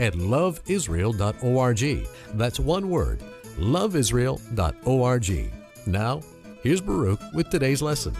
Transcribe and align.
at 0.00 0.14
loveisrael.org. 0.14 2.08
That's 2.34 2.58
one 2.58 2.90
word, 2.90 3.22
loveisrael.org. 3.58 5.52
Now, 5.86 6.20
here's 6.62 6.80
Baruch 6.80 7.20
with 7.34 7.50
today's 7.50 7.82
lesson. 7.82 8.16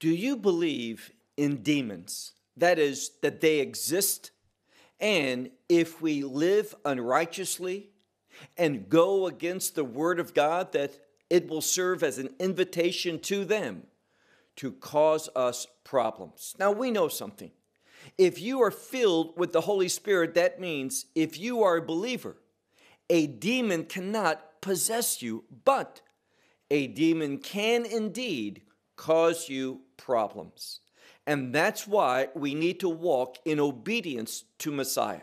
Do 0.00 0.10
you 0.10 0.36
believe 0.36 1.12
in 1.36 1.62
demons? 1.62 2.32
That 2.56 2.78
is, 2.78 3.12
that 3.22 3.40
they 3.40 3.60
exist? 3.60 4.32
And 5.00 5.50
if 5.68 6.02
we 6.02 6.22
live 6.22 6.74
unrighteously 6.84 7.90
and 8.56 8.88
go 8.88 9.26
against 9.26 9.74
the 9.74 9.84
Word 9.84 10.18
of 10.20 10.34
God, 10.34 10.72
that 10.72 10.98
it 11.30 11.48
will 11.48 11.60
serve 11.60 12.02
as 12.02 12.18
an 12.18 12.30
invitation 12.38 13.18
to 13.20 13.44
them 13.44 13.84
to 14.56 14.72
cause 14.72 15.28
us 15.36 15.66
problems. 15.84 16.54
Now, 16.58 16.72
we 16.72 16.90
know 16.90 17.08
something. 17.08 17.50
If 18.18 18.40
you 18.40 18.62
are 18.62 18.70
filled 18.70 19.36
with 19.36 19.52
the 19.52 19.62
Holy 19.62 19.88
Spirit, 19.88 20.34
that 20.34 20.60
means 20.60 21.06
if 21.14 21.38
you 21.38 21.62
are 21.62 21.76
a 21.76 21.82
believer, 21.82 22.36
a 23.08 23.26
demon 23.26 23.84
cannot 23.84 24.60
possess 24.60 25.22
you, 25.22 25.44
but 25.64 26.00
a 26.70 26.86
demon 26.88 27.38
can 27.38 27.84
indeed 27.84 28.62
cause 28.96 29.48
you 29.48 29.82
problems. 29.96 30.80
And 31.26 31.52
that's 31.52 31.86
why 31.86 32.28
we 32.34 32.54
need 32.54 32.80
to 32.80 32.88
walk 32.88 33.38
in 33.44 33.60
obedience 33.60 34.44
to 34.58 34.70
Messiah. 34.70 35.22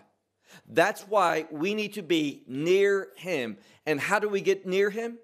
That's 0.68 1.08
why 1.08 1.46
we 1.50 1.74
need 1.74 1.94
to 1.94 2.04
be 2.04 2.44
near 2.48 3.10
Him. 3.16 3.58
And 3.86 4.00
how 4.00 4.20
do 4.20 4.30
we 4.30 4.42
get 4.42 4.66
near 4.66 4.90
Him? 4.90 5.18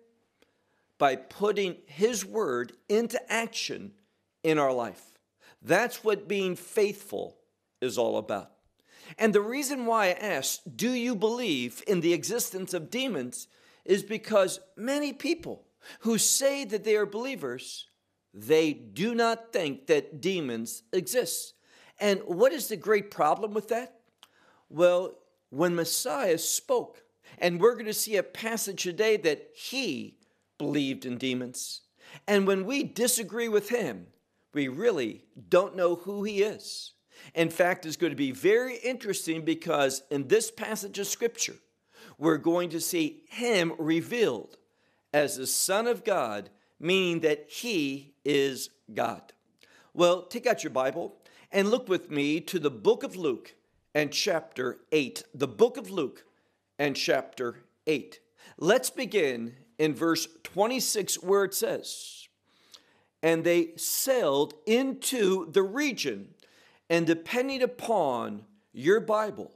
By 0.98 1.16
putting 1.18 1.78
His 1.86 2.26
word 2.26 2.74
into 2.88 3.20
action 3.32 3.92
in 4.44 4.58
our 4.58 4.74
life. 4.74 5.02
That's 5.62 6.04
what 6.04 6.28
being 6.28 6.56
faithful 6.56 7.39
is 7.82 7.98
all 7.98 8.18
about. 8.18 8.52
And 9.18 9.34
the 9.34 9.42
reason 9.42 9.86
why 9.86 10.08
I 10.08 10.12
ask, 10.12 10.62
do 10.76 10.92
you 10.92 11.16
believe 11.16 11.84
in 11.88 12.02
the 12.02 12.14
existence 12.14 12.74
of 12.74 12.92
demons, 12.92 13.48
is 13.86 14.04
because 14.04 14.60
many 14.76 15.14
people 15.14 15.66
who 16.02 16.18
say 16.18 16.66
that 16.66 16.84
they 16.84 16.96
are 16.96 17.06
believers, 17.06 17.88
they 18.34 18.74
do 18.74 19.16
not 19.16 19.52
think 19.52 19.88
that 19.88 20.22
demons 20.22 20.84
exist. 20.94 21.54
And 22.00 22.22
what 22.26 22.54
is 22.54 22.68
the 22.68 22.78
great 22.78 23.10
problem 23.10 23.54
with 23.54 23.70
that? 23.70 23.96
Well, 24.70 25.16
when 25.50 25.76
Messiah 25.76 26.38
spoke, 26.38 27.04
and 27.40 27.60
we're 27.60 27.74
going 27.74 27.86
to 27.86 27.94
see 27.94 28.18
a 28.18 28.24
passage 28.24 28.84
today 28.84 29.18
that 29.18 29.50
he 29.56 30.18
believed 30.58 31.06
in 31.06 31.18
demons. 31.18 31.82
And 32.28 32.46
when 32.46 32.66
we 32.66 32.84
disagree 32.84 33.48
with 33.48 33.70
him, 33.70 34.08
we 34.54 34.68
really 34.68 35.26
don't 35.50 35.76
know 35.76 35.96
who 35.96 36.24
he 36.24 36.44
is. 36.44 36.94
In 37.36 37.50
fact, 37.50 37.86
it's 37.86 37.98
going 37.98 38.12
to 38.12 38.18
be 38.18 38.32
very 38.32 38.78
interesting 38.78 39.44
because 39.44 40.04
in 40.10 40.28
this 40.28 40.52
passage 40.52 41.00
of 41.00 41.08
scripture, 41.08 41.56
we're 42.18 42.38
going 42.38 42.70
to 42.70 42.82
see 42.82 43.24
him 43.30 43.74
revealed 43.78 44.58
as 45.14 45.38
the 45.38 45.48
Son 45.48 45.88
of 45.88 46.04
God, 46.04 46.50
meaning 46.80 47.22
that 47.22 47.50
he 47.50 48.14
is 48.26 48.70
God. 48.94 49.34
Well, 49.94 50.24
take 50.24 50.46
out 50.46 50.64
your 50.64 50.72
Bible 50.72 51.16
and 51.52 51.70
look 51.70 51.88
with 51.90 52.12
me 52.12 52.40
to 52.42 52.60
the 52.60 52.70
book 52.70 53.04
of 53.04 53.16
Luke 53.16 53.56
and 53.96 54.12
chapter 54.12 54.80
8. 54.92 55.24
The 55.34 55.48
book 55.48 55.78
of 55.78 55.90
Luke 55.90 56.26
and 56.78 56.96
chapter 56.96 57.64
8. 57.88 58.20
Let's 58.58 58.90
begin 58.90 59.56
in 59.78 59.96
verse 59.96 60.28
26, 60.44 61.24
where 61.24 61.44
it 61.44 61.54
says, 61.54 62.28
And 63.24 63.44
they 63.44 63.72
sailed 63.78 64.54
into 64.66 65.50
the 65.52 65.64
region 65.64 66.36
and 66.90 67.06
depending 67.06 67.62
upon 67.62 68.46
your 68.74 69.00
Bible, 69.00 69.52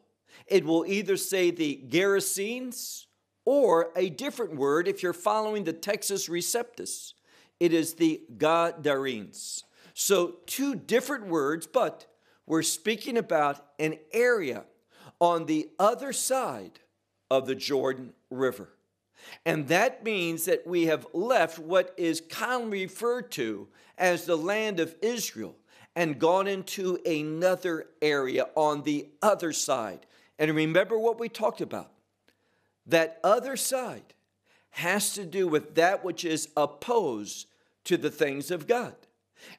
it 0.48 0.66
will 0.66 0.86
either 0.86 1.18
say 1.18 1.52
the 1.52 1.84
Gerasenes 1.88 3.06
or 3.46 3.92
a 3.96 4.10
different 4.10 4.56
word 4.56 4.88
if 4.88 5.04
you're 5.04 5.14
following 5.14 5.64
the 5.64 5.74
Textus 5.74 6.30
Receptus. 6.30 7.14
It 7.60 7.74
is 7.74 7.96
the 7.96 8.22
Gadarenes. 8.38 9.64
So, 9.94 10.38
two 10.48 10.76
different 10.76 11.28
words, 11.28 11.68
but 11.68 12.08
we're 12.46 12.64
speaking 12.64 13.18
about 13.18 13.66
an 13.80 13.98
area 14.12 14.66
on 15.20 15.46
the 15.46 15.70
other 15.80 16.14
side 16.14 16.80
of 17.30 17.46
the 17.46 17.56
Jordan 17.56 18.14
River. 18.30 18.70
And 19.46 19.68
that 19.70 20.04
means 20.04 20.46
that 20.46 20.68
we 20.68 20.86
have 20.86 21.08
left 21.14 21.60
what 21.60 21.94
is 21.96 22.22
commonly 22.22 22.84
referred 22.84 23.32
to 23.34 23.68
as 23.98 24.26
the 24.26 24.36
land 24.36 24.80
of 24.80 24.96
Israel 25.02 25.56
and 25.96 26.20
gone 26.20 26.48
into 26.48 27.00
another 27.06 27.88
area 28.02 28.48
on 28.56 28.84
the 28.84 29.08
other 29.22 29.54
side. 29.54 30.06
And 30.40 30.54
remember 30.56 30.98
what 30.98 31.20
we 31.20 31.30
talked 31.30 31.62
about. 31.62 31.92
That 32.86 33.20
other 33.24 33.56
side 33.56 34.14
has 34.72 35.14
to 35.14 35.26
do 35.26 35.48
with 35.48 35.76
that 35.76 36.04
which 36.04 36.26
is 36.26 36.50
opposed 36.58 37.48
to 37.86 37.98
the 37.98 38.10
things 38.10 38.50
of 38.50 38.68
God. 38.68 38.96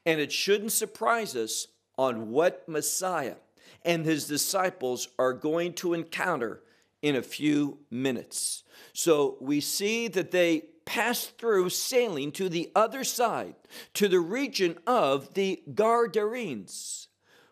And 0.05 0.21
it 0.21 0.33
shouldn't 0.33 0.72
surprise 0.72 1.37
us 1.37 1.69
on 1.97 2.31
what 2.31 2.69
Messiah 2.69 3.37
and 3.84 4.05
his 4.05 4.27
disciples 4.27 5.09
are 5.19 5.33
going 5.33 5.75
to 5.75 5.95
encounter 5.95 6.62
in 7.03 7.16
a 7.16 7.22
few 7.22 7.78
minutes. 7.91 8.65
So 8.93 9.37
we 9.41 9.61
see 9.61 10.09
that 10.09 10.31
they 10.31 10.65
passed 10.84 11.39
through 11.39 11.71
sailing 11.71 12.33
to 12.33 12.49
the 12.49 12.71
other 12.75 13.05
side, 13.05 13.55
to 13.95 14.09
the 14.09 14.21
region 14.21 14.78
of 14.87 15.34
the 15.34 15.62
Gadarenes, 15.75 17.09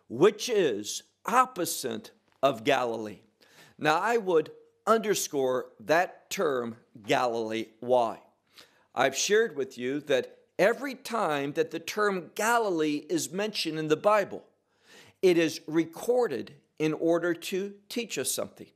which 0.07 0.49
is 0.49 1.03
opposite 1.25 2.11
of 2.41 2.63
Galilee. 2.63 3.19
Now, 3.77 3.99
I 3.99 4.17
would 4.17 4.51
underscore 4.85 5.67
that 5.79 6.29
term 6.29 6.77
Galilee. 7.05 7.67
Why? 7.79 8.19
I've 8.93 9.17
shared 9.17 9.55
with 9.55 9.77
you 9.77 10.01
that 10.01 10.37
every 10.59 10.95
time 10.95 11.53
that 11.53 11.71
the 11.71 11.79
term 11.79 12.31
Galilee 12.35 13.05
is 13.09 13.31
mentioned 13.31 13.79
in 13.79 13.87
the 13.87 13.97
Bible, 13.97 14.43
it 15.21 15.37
is 15.37 15.61
recorded 15.67 16.53
in 16.77 16.93
order 16.93 17.33
to 17.33 17.73
teach 17.89 18.17
us 18.17 18.31
something. 18.31 18.67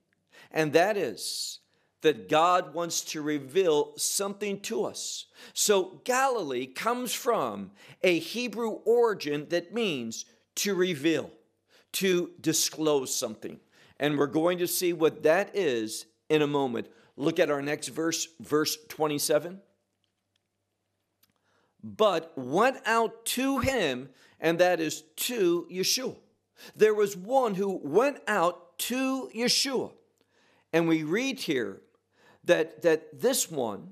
And 0.52 0.74
that 0.74 0.98
is 0.98 1.60
that 2.02 2.30
God 2.30 2.74
wants 2.74 3.02
to 3.02 3.22
reveal 3.22 3.94
something 3.98 4.60
to 4.62 4.86
us. 4.86 5.26
So, 5.54 6.02
Galilee 6.04 6.68
comes 6.68 7.14
from 7.14 7.72
a 8.04 8.20
Hebrew 8.20 8.70
origin 8.86 9.48
that 9.50 9.74
means 9.74 10.26
to 10.58 10.76
reveal, 10.76 11.32
to 11.94 12.32
disclose 12.40 13.14
something. 13.14 13.60
And 14.00 14.18
we're 14.18 14.28
going 14.28 14.60
to 14.60 14.68
see 14.68 14.94
what 14.94 15.24
that 15.24 15.56
is 15.56 16.06
in 16.30 16.42
a 16.42 16.48
moment. 16.48 16.88
Look 17.16 17.40
at 17.40 17.50
our 17.50 17.62
next 17.62 17.88
verse, 17.88 18.28
verse 18.40 18.78
27. 18.90 19.60
But 21.84 22.32
went 22.38 22.78
out 22.86 23.26
to 23.26 23.60
him, 23.60 24.10
and 24.40 24.60
that 24.60 24.80
is 24.80 25.04
to 25.16 25.68
Yeshua. 25.72 26.16
There 26.76 26.94
was 26.94 27.16
one 27.16 27.56
who 27.56 27.80
went 27.84 28.20
out 28.28 28.78
to 28.80 29.30
Yeshua. 29.36 29.92
And 30.74 30.88
we 30.88 31.04
read 31.04 31.40
here 31.40 31.82
that, 32.48 32.82
that 32.82 33.20
this 33.22 33.50
one, 33.50 33.92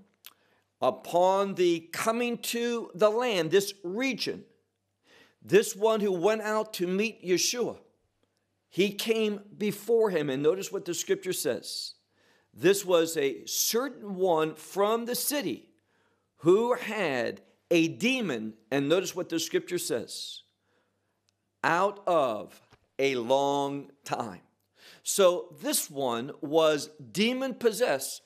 upon 0.81 1.55
the 1.55 1.87
coming 1.91 2.37
to 2.39 2.91
the 2.95 3.09
land, 3.09 3.51
this 3.51 3.73
region, 3.83 4.43
this 5.41 5.75
one 5.75 5.99
who 5.99 6.11
went 6.11 6.41
out 6.41 6.73
to 6.73 6.87
meet 6.87 7.23
Yeshua, 7.23 7.77
he 8.69 8.91
came 8.91 9.39
before 9.57 10.09
him. 10.09 10.29
And 10.29 10.43
notice 10.43 10.71
what 10.71 10.85
the 10.85 10.93
scripture 10.93 11.33
says. 11.33 11.93
This 12.53 12.83
was 12.83 13.15
a 13.15 13.45
certain 13.45 14.15
one 14.15 14.55
from 14.55 15.05
the 15.05 15.15
city 15.15 15.69
who 16.37 16.73
had 16.73 17.41
a 17.71 17.87
demon, 17.87 18.53
and 18.71 18.87
notice 18.87 19.15
what 19.15 19.29
the 19.29 19.39
scripture 19.39 19.77
says 19.77 20.43
out 21.63 22.01
of 22.05 22.59
a 22.99 23.15
long 23.15 23.91
time. 24.03 24.41
So 25.03 25.55
this 25.61 25.89
one 25.89 26.31
was 26.41 26.89
demon 27.11 27.55
possessed 27.55 28.21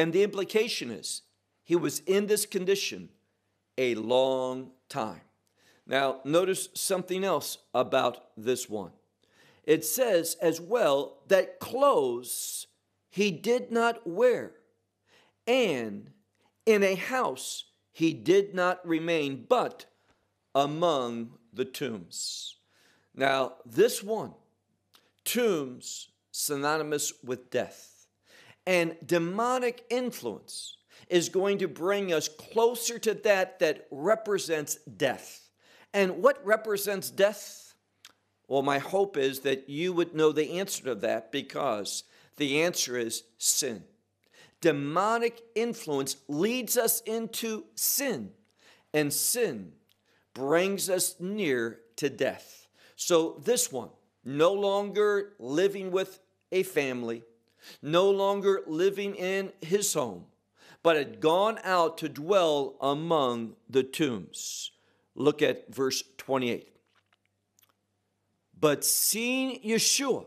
and 0.00 0.14
the 0.14 0.22
implication 0.22 0.90
is 0.90 1.20
he 1.62 1.76
was 1.76 1.98
in 2.06 2.26
this 2.26 2.46
condition 2.46 3.10
a 3.76 3.94
long 3.96 4.70
time. 4.88 5.20
Now, 5.86 6.22
notice 6.24 6.70
something 6.72 7.22
else 7.22 7.58
about 7.74 8.30
this 8.34 8.66
one. 8.66 8.92
It 9.64 9.84
says 9.84 10.38
as 10.40 10.58
well 10.58 11.18
that 11.28 11.60
clothes 11.60 12.66
he 13.10 13.30
did 13.30 13.70
not 13.70 14.06
wear, 14.06 14.52
and 15.46 16.08
in 16.64 16.82
a 16.82 16.94
house 16.94 17.64
he 17.92 18.14
did 18.14 18.54
not 18.54 18.86
remain, 18.88 19.44
but 19.46 19.84
among 20.54 21.32
the 21.52 21.66
tombs. 21.66 22.56
Now, 23.14 23.52
this 23.66 24.02
one, 24.02 24.32
tombs 25.26 26.08
synonymous 26.32 27.12
with 27.22 27.50
death, 27.50 27.89
and 28.70 28.94
demonic 29.04 29.84
influence 29.90 30.76
is 31.08 31.28
going 31.28 31.58
to 31.58 31.66
bring 31.66 32.12
us 32.12 32.28
closer 32.28 33.00
to 33.00 33.14
that 33.14 33.58
that 33.58 33.88
represents 33.90 34.76
death. 34.76 35.50
And 35.92 36.22
what 36.22 36.46
represents 36.46 37.10
death? 37.10 37.74
Well, 38.46 38.62
my 38.62 38.78
hope 38.78 39.16
is 39.16 39.40
that 39.40 39.68
you 39.68 39.92
would 39.92 40.14
know 40.14 40.30
the 40.30 40.60
answer 40.60 40.84
to 40.84 40.94
that 40.94 41.32
because 41.32 42.04
the 42.36 42.62
answer 42.62 42.96
is 42.96 43.24
sin. 43.38 43.82
Demonic 44.60 45.40
influence 45.56 46.14
leads 46.28 46.76
us 46.76 47.00
into 47.00 47.64
sin, 47.74 48.30
and 48.94 49.12
sin 49.12 49.72
brings 50.32 50.88
us 50.88 51.16
near 51.18 51.80
to 51.96 52.08
death. 52.08 52.68
So, 52.94 53.40
this 53.44 53.72
one, 53.72 53.90
no 54.24 54.52
longer 54.52 55.32
living 55.40 55.90
with 55.90 56.20
a 56.52 56.62
family, 56.62 57.24
no 57.82 58.10
longer 58.10 58.62
living 58.66 59.14
in 59.14 59.52
his 59.60 59.92
home, 59.94 60.26
but 60.82 60.96
had 60.96 61.20
gone 61.20 61.58
out 61.62 61.98
to 61.98 62.08
dwell 62.08 62.76
among 62.80 63.54
the 63.68 63.82
tombs. 63.82 64.72
Look 65.14 65.42
at 65.42 65.74
verse 65.74 66.02
28. 66.18 66.68
But 68.58 68.84
seeing 68.84 69.60
Yeshua, 69.60 70.26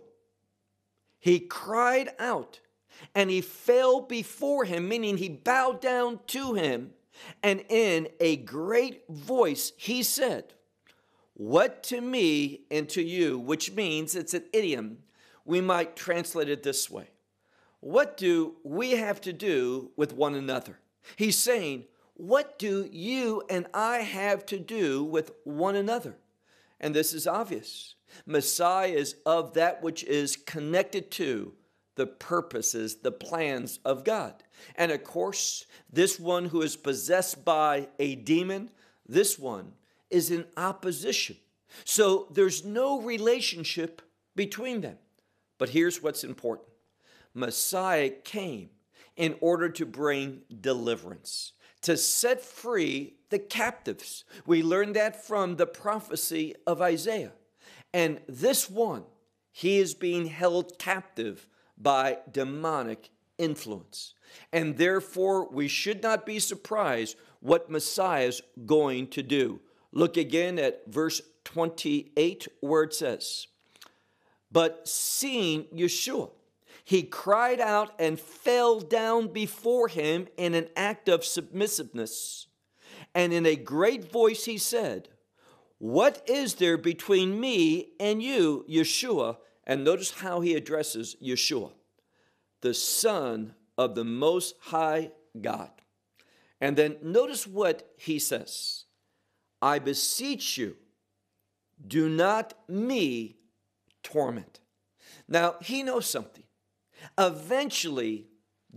he 1.19 1.39
cried 1.39 2.09
out 2.19 2.59
and 3.15 3.29
he 3.29 3.41
fell 3.41 4.01
before 4.01 4.65
him, 4.65 4.87
meaning 4.87 5.17
he 5.17 5.29
bowed 5.29 5.81
down 5.81 6.19
to 6.27 6.53
him. 6.53 6.91
And 7.41 7.63
in 7.69 8.07
a 8.19 8.37
great 8.37 9.07
voice, 9.07 9.71
he 9.77 10.03
said, 10.03 10.53
What 11.35 11.83
to 11.83 12.01
me 12.01 12.61
and 12.71 12.89
to 12.89 13.01
you, 13.01 13.37
which 13.37 13.71
means 13.71 14.15
it's 14.15 14.33
an 14.33 14.45
idiom, 14.51 14.97
we 15.45 15.61
might 15.61 15.95
translate 15.95 16.49
it 16.49 16.63
this 16.63 16.89
way 16.89 17.09
what 17.83 18.15
do 18.15 18.55
we 18.63 18.91
have 18.91 19.19
to 19.19 19.33
do 19.33 19.91
with 19.97 20.13
one 20.13 20.35
another? 20.35 20.79
He's 21.17 21.37
saying, 21.37 21.83
What 22.13 22.57
do 22.57 22.87
you 22.89 23.43
and 23.49 23.67
I 23.73 23.97
have 23.97 24.45
to 24.47 24.57
do 24.57 25.03
with 25.03 25.31
one 25.43 25.75
another? 25.75 26.15
And 26.79 26.95
this 26.95 27.13
is 27.13 27.27
obvious. 27.27 27.95
Messiah 28.25 28.87
is 28.87 29.17
of 29.25 29.55
that 29.55 29.83
which 29.83 30.05
is 30.05 30.37
connected 30.37 31.11
to 31.11 31.55
the 31.95 32.07
purposes, 32.07 32.95
the 32.95 33.11
plans 33.11 33.79
of 33.83 34.05
God. 34.05 34.35
And 34.75 34.89
of 34.89 35.03
course, 35.03 35.65
this 35.91 36.17
one 36.17 36.45
who 36.45 36.61
is 36.61 36.77
possessed 36.77 37.43
by 37.43 37.89
a 37.99 38.15
demon, 38.15 38.69
this 39.05 39.37
one 39.37 39.73
is 40.09 40.31
in 40.31 40.45
opposition. 40.55 41.35
So 41.83 42.29
there's 42.31 42.63
no 42.63 43.01
relationship 43.01 44.01
between 44.37 44.79
them. 44.79 44.99
But 45.57 45.69
here's 45.69 46.01
what's 46.01 46.23
important 46.23 46.69
Messiah 47.33 48.09
came 48.09 48.69
in 49.15 49.35
order 49.41 49.69
to 49.69 49.85
bring 49.85 50.41
deliverance, 50.61 51.53
to 51.81 51.97
set 51.97 52.41
free 52.41 53.15
the 53.29 53.39
captives. 53.39 54.23
We 54.45 54.63
learn 54.63 54.93
that 54.93 55.25
from 55.25 55.55
the 55.55 55.67
prophecy 55.67 56.55
of 56.65 56.81
Isaiah. 56.81 57.33
And 57.93 58.21
this 58.27 58.69
one, 58.69 59.03
he 59.51 59.77
is 59.77 59.93
being 59.93 60.27
held 60.27 60.79
captive 60.79 61.47
by 61.77 62.19
demonic 62.31 63.09
influence. 63.37 64.15
And 64.51 64.77
therefore, 64.77 65.47
we 65.49 65.67
should 65.67 66.01
not 66.01 66.25
be 66.25 66.39
surprised 66.39 67.17
what 67.39 67.69
Messiah 67.69 68.27
is 68.27 68.41
going 68.65 69.07
to 69.07 69.21
do. 69.21 69.59
Look 69.91 70.17
again 70.17 70.57
at 70.57 70.83
verse 70.87 71.21
28, 71.43 72.47
where 72.61 72.83
it 72.83 72.93
says, 72.95 73.47
But 74.51 74.87
seeing 74.87 75.65
Yeshua, 75.65 76.31
he 76.83 77.03
cried 77.03 77.61
out 77.61 77.93
and 77.97 78.19
fell 78.19 78.79
down 78.79 79.27
before 79.29 79.87
him 79.87 80.27
in 80.37 80.53
an 80.53 80.67
act 80.75 81.07
of 81.07 81.23
submissiveness. 81.23 82.47
And 83.15 83.31
in 83.31 83.45
a 83.45 83.55
great 83.55 84.11
voice 84.11 84.45
he 84.45 84.57
said, 84.57 85.09
What 85.77 86.21
is 86.27 86.55
there 86.55 86.77
between 86.77 87.39
me 87.39 87.89
and 87.99 88.21
you, 88.21 88.65
Yeshua? 88.69 89.37
And 89.65 89.83
notice 89.83 90.11
how 90.11 90.41
he 90.41 90.55
addresses 90.55 91.15
Yeshua, 91.23 91.71
the 92.61 92.73
Son 92.73 93.55
of 93.77 93.95
the 93.95 94.03
Most 94.03 94.55
High 94.59 95.11
God. 95.39 95.71
And 96.59 96.75
then 96.75 96.97
notice 97.01 97.47
what 97.47 97.93
he 97.97 98.19
says 98.19 98.85
I 99.61 99.79
beseech 99.79 100.57
you, 100.57 100.75
do 101.85 102.09
not 102.09 102.53
me 102.67 103.37
torment. 104.01 104.59
Now, 105.29 105.55
he 105.61 105.83
knows 105.83 106.05
something. 106.05 106.42
Eventually, 107.17 108.27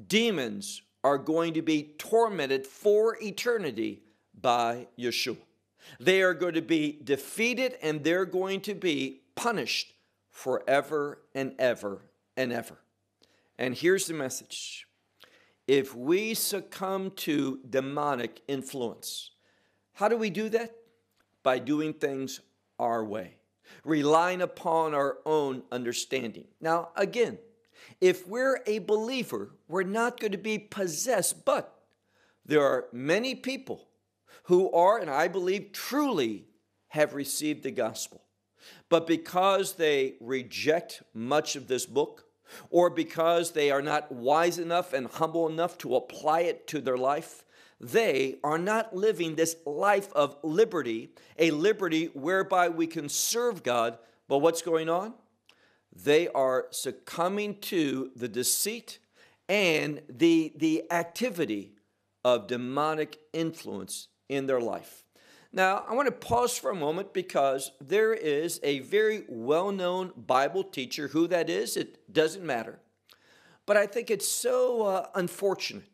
demons 0.06 0.82
are 1.05 1.19
going 1.19 1.55
to 1.55 1.62
be 1.62 1.94
tormented 1.99 2.67
for 2.67 3.17
eternity 3.23 4.02
by 4.40 4.88
Yeshua. 4.99 5.37
They 6.00 6.23
are 6.23 6.34
going 6.34 6.55
to 6.55 6.62
be 6.62 6.99
defeated 7.02 7.76
and 7.81 8.02
they're 8.02 8.25
going 8.25 8.61
to 8.62 8.75
be 8.75 9.20
punished 9.34 9.93
forever 10.31 11.19
and 11.34 11.55
ever 11.58 12.02
and 12.37 12.52
ever. 12.52 12.76
And 13.58 13.75
here's 13.75 14.06
the 14.06 14.14
message 14.14 14.87
if 15.67 15.94
we 15.94 16.34
succumb 16.34 17.11
to 17.12 17.61
demonic 17.69 18.40
influence, 18.46 19.31
how 19.94 20.08
do 20.08 20.17
we 20.17 20.31
do 20.31 20.49
that? 20.50 20.75
By 21.43 21.58
doing 21.58 21.94
things 21.94 22.40
our 22.78 23.05
way, 23.05 23.37
relying 23.84 24.43
upon 24.43 24.94
our 24.94 25.19
own 25.25 25.62
understanding. 25.73 26.44
Now, 26.61 26.90
again, 26.96 27.38
if 28.01 28.27
we're 28.27 28.61
a 28.67 28.79
believer, 28.81 29.51
we're 29.69 29.83
not 29.83 30.21
going 30.21 30.33
to 30.33 30.39
be 30.39 30.59
possessed, 30.59 31.45
but 31.45 31.83
there 32.45 32.65
are 32.65 32.87
many 32.93 33.35
people 33.35 33.89
who 34.45 34.71
are, 34.73 34.99
and 34.99 35.11
I 35.11 35.29
believe 35.29 35.73
truly 35.73 36.47
have 36.89 37.15
received 37.15 37.63
the 37.63 37.71
gospel. 37.71 38.23
But 38.89 39.07
because 39.07 39.75
they 39.75 40.15
reject 40.21 41.03
much 41.15 41.57
of 41.57 41.69
this 41.69 41.87
book, 41.87 42.25
or 42.71 42.91
because 42.91 43.53
they 43.53 43.71
are 43.71 43.83
not 43.83 44.12
wise 44.12 44.59
enough 44.59 44.93
and 44.93 45.09
humble 45.09 45.49
enough 45.49 45.79
to 45.79 45.97
apply 45.97 46.41
it 46.41 46.67
to 46.69 46.81
their 46.81 46.97
life, 46.97 47.45
they 47.81 48.37
are 48.43 48.59
not 48.59 48.95
living 48.95 49.35
this 49.35 49.57
life 49.67 50.12
of 50.12 50.37
liberty, 50.43 51.11
a 51.38 51.50
liberty 51.50 52.07
whereby 52.07 52.69
we 52.69 52.87
can 52.87 53.09
serve 53.09 53.62
God. 53.62 53.99
But 54.29 54.38
what's 54.38 54.62
going 54.62 54.88
on? 54.88 55.15
They 56.05 56.29
are 56.29 56.67
succumbing 56.71 57.57
to 57.61 58.11
the 58.15 58.29
deceit 58.29 58.99
and 59.49 60.03
the, 60.09 60.53
the 60.57 60.85
activity 60.91 61.73
of 62.25 62.47
demonic 62.47 63.19
influence 63.33 64.09
in 64.29 64.47
their 64.47 64.61
life. 64.61 65.05
Now, 65.53 65.85
I 65.88 65.95
want 65.95 66.07
to 66.07 66.12
pause 66.12 66.59
for 66.59 66.71
a 66.71 66.75
moment 66.75 67.15
because 67.15 67.71
there 67.81 68.12
is 68.12 68.61
a 68.62 68.81
very 68.81 69.25
well 69.29 69.73
known 69.73 70.12
Bible 70.17 70.65
teacher. 70.65 71.09
Who 71.09 71.29
that 71.29 71.49
is, 71.49 71.76
it 71.76 72.12
doesn't 72.12 72.45
matter. 72.45 72.79
But 73.65 73.76
I 73.76 73.87
think 73.87 74.11
it's 74.11 74.29
so 74.29 74.83
uh, 74.83 75.07
unfortunate 75.15 75.88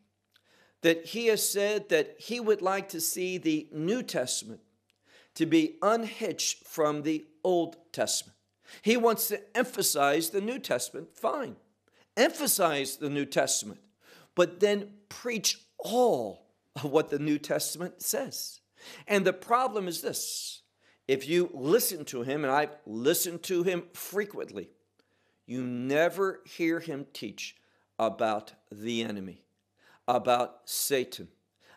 that 0.81 1.05
he 1.05 1.27
has 1.27 1.47
said 1.47 1.89
that 1.89 2.15
he 2.19 2.39
would 2.39 2.61
like 2.61 2.89
to 2.89 2.99
see 2.99 3.37
the 3.37 3.67
New 3.71 4.03
Testament 4.03 4.59
to 5.35 5.45
be 5.45 5.77
unhitched 5.81 6.67
from 6.67 7.03
the 7.03 7.25
Old 7.43 7.77
Testament. 7.93 8.32
He 8.81 8.97
wants 8.97 9.27
to 9.27 9.41
emphasize 9.55 10.29
the 10.29 10.41
New 10.41 10.59
Testament. 10.59 11.15
Fine. 11.15 11.55
Emphasize 12.15 12.97
the 12.97 13.09
New 13.09 13.25
Testament, 13.25 13.79
but 14.35 14.59
then 14.59 14.91
preach 15.09 15.59
all 15.79 16.45
of 16.75 16.85
what 16.85 17.09
the 17.09 17.19
New 17.19 17.37
Testament 17.37 18.01
says. 18.01 18.59
And 19.07 19.25
the 19.25 19.33
problem 19.33 19.87
is 19.87 20.01
this 20.01 20.61
if 21.07 21.27
you 21.27 21.49
listen 21.53 22.05
to 22.05 22.23
him, 22.23 22.43
and 22.43 22.53
I've 22.53 22.75
listened 22.85 23.43
to 23.43 23.63
him 23.63 23.83
frequently, 23.93 24.69
you 25.45 25.63
never 25.63 26.41
hear 26.45 26.79
him 26.79 27.05
teach 27.13 27.55
about 27.99 28.53
the 28.71 29.03
enemy, 29.03 29.43
about 30.07 30.61
Satan, 30.65 31.27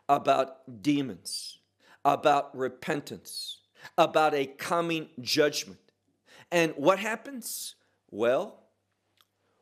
about 0.09 0.83
demons, 0.83 1.59
about 2.05 2.57
repentance, 2.57 3.59
about 3.99 4.35
a 4.35 4.47
coming 4.47 5.09
judgment. 5.21 5.86
And 6.51 6.73
what 6.77 6.99
happens? 6.99 7.75
Well, 8.11 8.63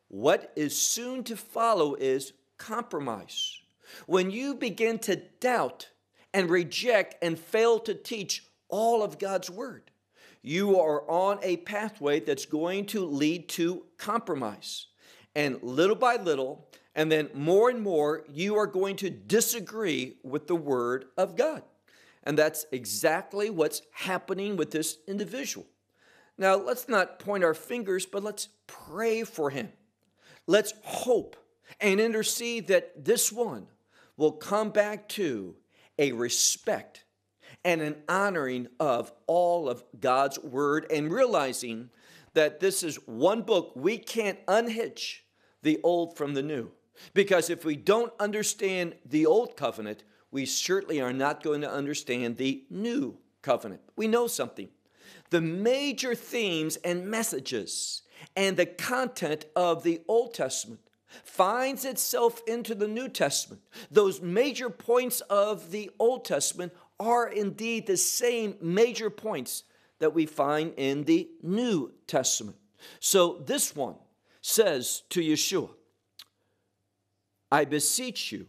what 0.09 0.53
is 0.55 0.79
soon 0.79 1.25
to 1.25 1.37
follow 1.37 1.95
is 1.95 2.33
compromise. 2.59 3.61
When 4.07 4.31
you 4.31 4.55
begin 4.55 4.99
to 5.01 5.17
doubt 5.41 5.89
and 6.33 6.51
reject 6.51 7.17
and 7.23 7.39
fail 7.39 7.79
to 7.81 7.95
teach 7.95 8.47
all 8.69 9.03
of 9.03 9.19
God's 9.19 9.51
word, 9.51 9.91
you 10.43 10.79
are 10.79 11.09
on 11.11 11.39
a 11.43 11.57
pathway 11.59 12.21
that's 12.21 12.47
going 12.47 12.87
to 12.87 13.05
lead 13.05 13.49
to 13.51 13.85
compromise. 13.97 14.87
And 15.35 15.63
little 15.63 15.97
by 15.97 16.17
little, 16.17 16.69
and 16.95 17.11
then 17.11 17.31
more 17.35 17.71
and 17.71 17.81
more, 17.81 18.25
you 18.33 18.57
are 18.57 18.67
going 18.67 18.97
to 18.97 19.11
disagree 19.11 20.19
with 20.23 20.47
the 20.47 20.55
Word 20.55 21.07
of 21.17 21.35
God. 21.35 21.63
And 22.23 22.39
that's 22.39 22.67
exactly 22.73 23.51
what's 23.51 23.83
happening 23.93 24.57
with 24.57 24.71
this 24.71 24.99
individual. 25.09 25.67
Now, 26.37 26.57
let's 26.57 26.89
not 26.89 27.19
point 27.19 27.45
our 27.45 27.55
fingers, 27.55 28.07
but 28.07 28.23
let's 28.23 28.49
pray 28.67 29.23
for 29.25 29.51
him. 29.51 29.71
Let's 30.47 30.75
hope 30.83 31.37
and 31.81 32.01
intercede 32.01 32.69
that 32.69 33.05
this 33.05 33.33
one 33.33 33.67
will 34.17 34.33
come 34.33 34.71
back 34.71 35.09
to 35.11 35.57
a 35.99 36.13
respect 36.13 37.05
and 37.65 37.81
an 37.81 37.97
honoring 38.09 38.69
of 38.79 39.13
all 39.27 39.69
of 39.69 39.85
God's 39.99 40.39
word 40.39 40.87
and 40.91 41.13
realizing 41.13 41.91
that 42.35 42.61
this 42.61 42.83
is 42.83 42.97
one 43.07 43.43
book 43.43 43.73
we 43.75 43.97
can't 43.97 44.39
unhitch 44.49 45.25
the 45.63 45.81
old 45.83 46.17
from 46.17 46.35
the 46.35 46.43
new. 46.43 46.71
Because 47.13 47.51
if 47.51 47.65
we 47.65 47.77
don't 47.77 48.13
understand 48.21 48.95
the 49.05 49.27
old 49.27 49.57
covenant, 49.57 50.05
we 50.31 50.47
certainly 50.47 51.01
are 51.01 51.13
not 51.13 51.43
going 51.43 51.61
to 51.63 51.71
understand 51.71 52.37
the 52.37 52.65
new 52.71 53.17
covenant. 53.43 53.81
We 53.97 54.09
know 54.09 54.27
something. 54.27 54.69
The 55.35 55.41
major 55.41 56.15
themes 56.15 56.77
and 56.77 57.11
messages 57.11 58.03
and 58.37 58.57
the 58.57 58.67
content 58.67 59.47
of 59.57 59.83
the 59.83 60.01
Old 60.07 60.33
Testament 60.33 60.79
finds 61.25 61.85
itself 61.85 62.41
into 62.47 62.73
the 62.73 62.87
New 62.87 63.09
Testament. 63.09 63.61
Those 63.91 64.23
major 64.23 64.71
points 64.71 65.23
of 65.23 65.73
the 65.73 65.91
Old 65.99 66.25
Testament 66.25 66.73
are 67.01 67.27
indeed 67.29 67.89
the 67.89 67.97
same 67.97 68.55
major 68.61 69.11
points 69.11 69.65
that 69.99 70.15
we 70.15 70.25
find 70.25 70.73
in 70.77 71.03
the 71.03 71.29
New 71.43 71.95
Testament. 72.07 72.57
So 73.01 73.43
this 73.45 73.75
one 73.75 73.97
says 74.41 75.03
to 75.11 75.21
Yeshua, 75.21 75.71
I 77.51 77.65
beseech 77.65 78.31
you, 78.31 78.47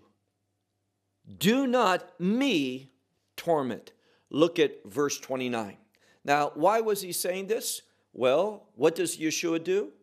do 1.35 1.65
not 1.65 2.07
me 2.19 2.91
torment. 3.35 3.91
Look 4.29 4.59
at 4.59 4.85
verse 4.85 5.17
29. 5.17 5.77
Now, 6.25 6.51
why 6.55 6.82
was 6.82 7.01
he 7.01 7.13
saying 7.13 7.48
this? 7.48 7.84
Well, 8.12 8.67
what 8.75 8.96
does 8.96 9.17
Yeshua 9.17 9.63
do? 9.63 9.94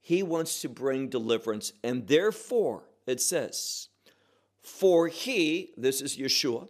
He 0.00 0.22
wants 0.22 0.62
to 0.62 0.68
bring 0.68 1.08
deliverance. 1.08 1.72
And 1.82 2.06
therefore, 2.06 2.84
it 3.06 3.20
says, 3.20 3.88
For 4.62 5.08
he, 5.08 5.72
this 5.76 6.00
is 6.00 6.16
Yeshua, 6.16 6.68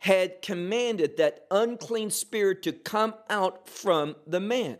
had 0.00 0.42
commanded 0.42 1.16
that 1.16 1.46
unclean 1.50 2.10
spirit 2.10 2.62
to 2.64 2.72
come 2.72 3.14
out 3.30 3.68
from 3.68 4.16
the 4.26 4.40
man. 4.40 4.78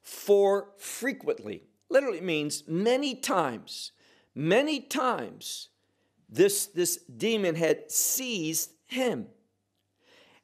For 0.00 0.70
frequently, 0.78 1.64
literally 1.90 2.20
means 2.20 2.64
many 2.66 3.14
times, 3.14 3.92
many 4.34 4.80
times, 4.80 5.68
this, 6.30 6.66
this 6.66 6.98
demon 6.98 7.54
had 7.54 7.90
seized 7.90 8.70
him 8.86 9.26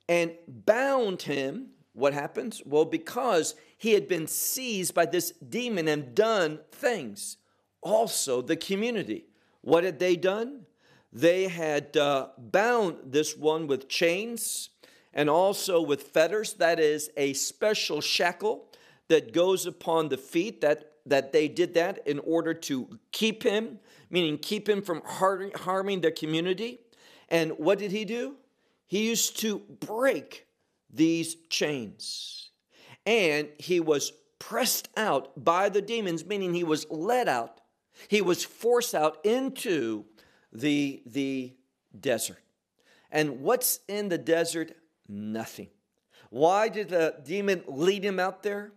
and 0.09 0.33
bound 0.49 1.23
him. 1.23 1.69
What 1.95 2.13
happens? 2.13 2.61
Well, 2.67 2.85
because 2.85 3.55
he 3.79 3.93
had 3.93 4.09
been 4.09 4.27
seized 4.27 4.95
by 4.95 5.07
this 5.07 5.31
demon 5.31 5.89
and 5.89 6.15
done 6.15 6.59
things. 6.71 7.37
Also, 7.81 8.43
the 8.43 8.57
community. 8.57 9.27
What 9.61 9.85
had 9.85 10.01
they 10.01 10.17
done? 10.17 10.67
They 11.13 11.47
had 11.47 11.97
uh, 11.97 12.29
bound 12.37 12.97
this 13.07 13.37
one 13.37 13.69
with 13.69 13.89
chains 13.89 14.71
and 15.13 15.31
also 15.31 15.81
with 15.81 16.03
fetters. 16.09 16.55
That 16.55 16.81
is 16.81 17.11
a 17.17 17.33
special 17.35 18.01
shackle 18.01 18.69
that 19.09 19.33
goes 19.33 19.65
upon 19.65 20.09
the 20.09 20.19
feet 20.19 20.61
that 20.61 20.91
that 21.07 21.33
they 21.33 21.49
did 21.49 21.75
that 21.75 22.07
in 22.07 22.19
order 22.21 22.55
to 22.55 22.99
keep 23.13 23.43
him, 23.43 23.79
meaning 24.09 24.39
keep 24.39 24.67
him 24.67 24.81
from 24.81 25.03
harming 25.05 26.01
the 26.01 26.11
community. 26.11 26.81
And 27.29 27.53
what 27.53 27.79
did 27.79 27.91
he 27.91 28.07
do? 28.07 28.37
He 28.87 29.07
used 29.09 29.39
to 29.41 29.59
break 29.59 30.44
these 30.95 31.35
chains. 31.49 32.51
And 33.07 33.49
he 33.59 33.81
was 33.81 34.13
pressed 34.39 34.89
out 34.97 35.45
by 35.45 35.69
the 35.69 35.83
demons, 35.83 36.25
meaning 36.25 36.55
he 36.55 36.65
was 36.65 36.87
led 36.91 37.29
out. 37.29 37.61
He 38.09 38.21
was 38.21 38.45
forced 38.45 38.95
out 38.95 39.25
into 39.25 40.05
the, 40.53 41.03
the 41.07 41.55
desert. 41.99 42.39
And 43.11 43.41
what's 43.41 43.81
in 43.89 44.09
the 44.09 44.19
desert? 44.19 44.73
Nothing. 45.09 45.69
Why 46.31 46.69
did 46.69 46.89
the 46.89 47.17
demon 47.25 47.63
lead 47.67 48.05
him 48.05 48.19
out 48.19 48.43
there? 48.43 48.73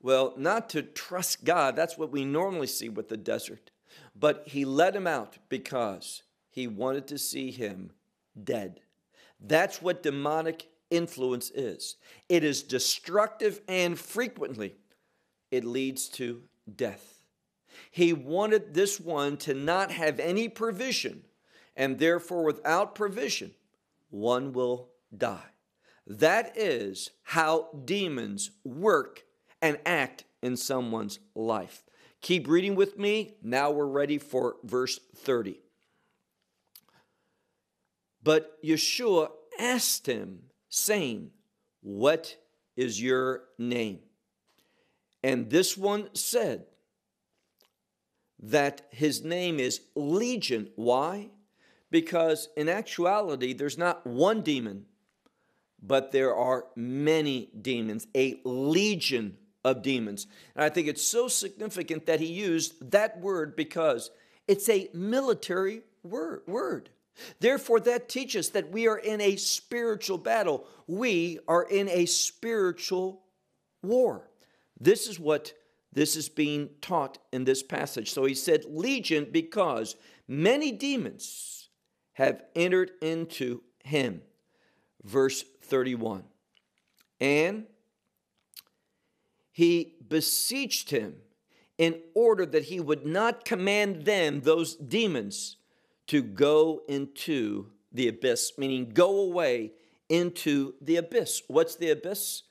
Well, 0.00 0.34
not 0.36 0.70
to 0.70 0.82
trust 0.82 1.44
God, 1.44 1.76
that's 1.76 1.96
what 1.96 2.10
we 2.10 2.24
normally 2.24 2.66
see 2.66 2.88
with 2.88 3.08
the 3.08 3.16
desert, 3.16 3.70
but 4.14 4.44
he 4.46 4.64
let 4.64 4.94
him 4.94 5.06
out 5.06 5.38
because 5.48 6.22
he 6.50 6.66
wanted 6.66 7.06
to 7.08 7.18
see 7.18 7.50
him 7.50 7.90
dead. 8.42 8.80
That's 9.40 9.80
what 9.80 10.02
demonic 10.02 10.66
influence 10.96 11.50
is 11.50 11.96
it 12.28 12.44
is 12.44 12.62
destructive 12.62 13.60
and 13.68 13.98
frequently 13.98 14.74
it 15.50 15.64
leads 15.64 16.08
to 16.08 16.42
death. 16.74 17.20
He 17.90 18.12
wanted 18.12 18.74
this 18.74 19.00
one 19.00 19.36
to 19.38 19.54
not 19.54 19.90
have 19.90 20.20
any 20.20 20.48
provision, 20.48 21.24
and 21.76 21.98
therefore, 21.98 22.44
without 22.44 22.94
provision, 22.94 23.52
one 24.10 24.52
will 24.52 24.90
die. 25.16 25.50
That 26.06 26.56
is 26.56 27.10
how 27.22 27.68
demons 27.84 28.50
work 28.64 29.24
and 29.62 29.78
act 29.86 30.24
in 30.42 30.56
someone's 30.56 31.18
life. 31.34 31.84
Keep 32.20 32.48
reading 32.48 32.74
with 32.74 32.98
me. 32.98 33.36
Now 33.42 33.70
we're 33.70 33.86
ready 33.86 34.18
for 34.18 34.56
verse 34.62 34.98
30. 35.16 35.60
But 38.22 38.62
Yeshua 38.62 39.30
asked 39.58 40.06
him, 40.06 40.44
saying, 40.74 41.30
What 41.82 42.36
is 42.76 43.00
your 43.00 43.44
name? 43.58 44.00
And 45.22 45.48
this 45.48 45.76
one 45.76 46.08
said 46.14 46.66
that 48.40 48.82
his 48.90 49.24
name 49.24 49.58
is 49.58 49.80
Legion. 49.94 50.70
Why? 50.76 51.30
Because 51.90 52.48
in 52.56 52.68
actuality, 52.68 53.52
there's 53.52 53.78
not 53.78 54.06
one 54.06 54.42
demon, 54.42 54.86
but 55.80 56.12
there 56.12 56.34
are 56.34 56.66
many 56.74 57.50
demons, 57.60 58.06
a 58.14 58.40
legion 58.44 59.36
of 59.64 59.82
demons. 59.82 60.26
And 60.56 60.64
I 60.64 60.68
think 60.68 60.88
it's 60.88 61.02
so 61.02 61.28
significant 61.28 62.06
that 62.06 62.20
he 62.20 62.26
used 62.26 62.90
that 62.90 63.20
word 63.20 63.54
because 63.54 64.10
it's 64.48 64.68
a 64.68 64.88
military 64.92 65.82
word. 66.02 66.42
word. 66.46 66.90
Therefore, 67.40 67.80
that 67.80 68.08
teaches 68.08 68.50
that 68.50 68.70
we 68.70 68.88
are 68.88 68.98
in 68.98 69.20
a 69.20 69.36
spiritual 69.36 70.18
battle. 70.18 70.66
We 70.86 71.38
are 71.46 71.62
in 71.62 71.88
a 71.88 72.06
spiritual 72.06 73.22
war. 73.82 74.30
This 74.80 75.06
is 75.06 75.20
what 75.20 75.52
this 75.92 76.16
is 76.16 76.28
being 76.28 76.70
taught 76.80 77.18
in 77.32 77.44
this 77.44 77.62
passage. 77.62 78.12
So 78.12 78.24
he 78.24 78.34
said, 78.34 78.64
Legion, 78.68 79.28
because 79.30 79.94
many 80.26 80.72
demons 80.72 81.68
have 82.14 82.42
entered 82.56 82.90
into 83.00 83.62
him. 83.84 84.22
Verse 85.04 85.44
31. 85.62 86.24
And 87.20 87.66
he 89.52 89.94
beseeched 90.08 90.90
him 90.90 91.16
in 91.78 92.00
order 92.14 92.44
that 92.46 92.64
he 92.64 92.80
would 92.80 93.06
not 93.06 93.44
command 93.44 94.04
them, 94.04 94.40
those 94.40 94.74
demons, 94.74 95.56
to 96.08 96.22
go 96.22 96.82
into 96.88 97.68
the 97.92 98.08
abyss, 98.08 98.52
meaning 98.58 98.90
go 98.92 99.20
away 99.20 99.72
into 100.08 100.74
the 100.80 100.96
abyss. 100.96 101.42
What's 101.48 101.76
the 101.76 101.90
abyss? 101.90 102.42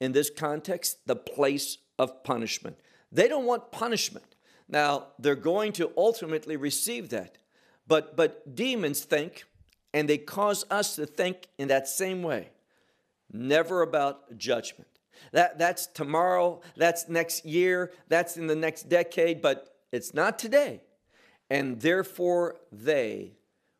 In 0.00 0.12
this 0.12 0.30
context, 0.30 1.06
the 1.06 1.16
place 1.16 1.78
of 1.98 2.24
punishment. 2.24 2.78
They 3.10 3.28
don't 3.28 3.44
want 3.44 3.70
punishment. 3.70 4.34
Now, 4.68 5.08
they're 5.18 5.34
going 5.34 5.72
to 5.74 5.92
ultimately 5.96 6.56
receive 6.56 7.10
that. 7.10 7.38
But, 7.86 8.16
but 8.16 8.54
demons 8.54 9.04
think, 9.04 9.44
and 9.92 10.08
they 10.08 10.18
cause 10.18 10.64
us 10.70 10.96
to 10.96 11.06
think 11.06 11.48
in 11.58 11.68
that 11.68 11.86
same 11.86 12.22
way, 12.22 12.50
never 13.32 13.82
about 13.82 14.38
judgment. 14.38 14.88
That, 15.32 15.58
that's 15.58 15.86
tomorrow, 15.86 16.62
that's 16.76 17.08
next 17.08 17.44
year, 17.44 17.92
that's 18.08 18.36
in 18.36 18.46
the 18.46 18.56
next 18.56 18.88
decade, 18.88 19.42
but 19.42 19.76
it's 19.92 20.14
not 20.14 20.38
today. 20.38 20.80
And 21.52 21.82
therefore, 21.82 22.56
they 22.72 23.32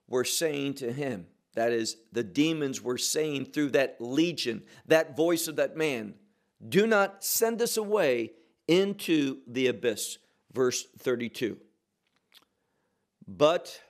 were 0.07 0.27
saying 0.27 0.75
to 0.75 0.93
him, 0.93 1.27
that 1.55 1.73
is, 1.73 1.97
the 2.13 2.23
demons 2.23 2.83
were 2.83 2.99
saying 2.99 3.47
through 3.47 3.71
that 3.71 3.97
legion, 3.99 4.65
that 4.89 5.17
voice 5.17 5.49
of 5.49 5.57
that 5.57 5.75
man, 5.75 6.13
do 6.69 6.87
not 6.87 7.25
send 7.25 7.63
us 7.63 7.79
away 7.79 8.33
into 8.69 9.39
the 9.47 9.69
abyss. 9.69 10.19
Verse 10.53 10.87
32. 10.99 11.57
But 13.27 13.81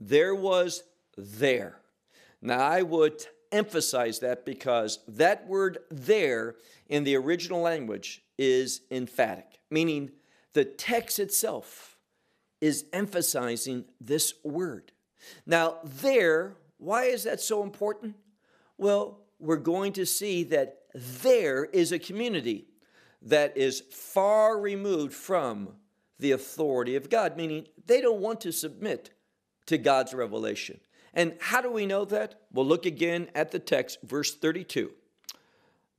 there 0.00 0.34
was 0.34 0.82
there. 1.16 1.78
Now, 2.42 2.66
I 2.66 2.82
would 2.82 3.24
emphasize 3.52 4.18
that 4.18 4.44
because 4.44 4.98
that 5.06 5.46
word 5.46 5.78
there 5.88 6.56
in 6.88 7.04
the 7.04 7.14
original 7.14 7.60
language 7.60 8.24
is 8.38 8.80
emphatic, 8.90 9.60
meaning 9.70 10.10
the 10.52 10.64
text 10.64 11.20
itself 11.20 11.93
is 12.64 12.86
emphasizing 12.94 13.84
this 14.00 14.32
word. 14.42 14.90
Now, 15.44 15.76
there, 15.84 16.56
why 16.78 17.04
is 17.04 17.24
that 17.24 17.42
so 17.42 17.62
important? 17.62 18.16
Well, 18.78 19.20
we're 19.38 19.56
going 19.56 19.92
to 19.92 20.06
see 20.06 20.44
that 20.44 20.78
there 20.94 21.66
is 21.66 21.92
a 21.92 21.98
community 21.98 22.64
that 23.20 23.54
is 23.58 23.82
far 23.90 24.58
removed 24.58 25.12
from 25.12 25.74
the 26.18 26.32
authority 26.32 26.96
of 26.96 27.10
God, 27.10 27.36
meaning 27.36 27.66
they 27.84 28.00
don't 28.00 28.22
want 28.22 28.40
to 28.40 28.50
submit 28.50 29.10
to 29.66 29.76
God's 29.76 30.14
revelation. 30.14 30.80
And 31.12 31.34
how 31.40 31.60
do 31.60 31.70
we 31.70 31.84
know 31.84 32.06
that? 32.06 32.40
Well, 32.50 32.64
look 32.64 32.86
again 32.86 33.28
at 33.34 33.50
the 33.50 33.58
text, 33.58 33.98
verse 34.02 34.34
32. 34.34 34.90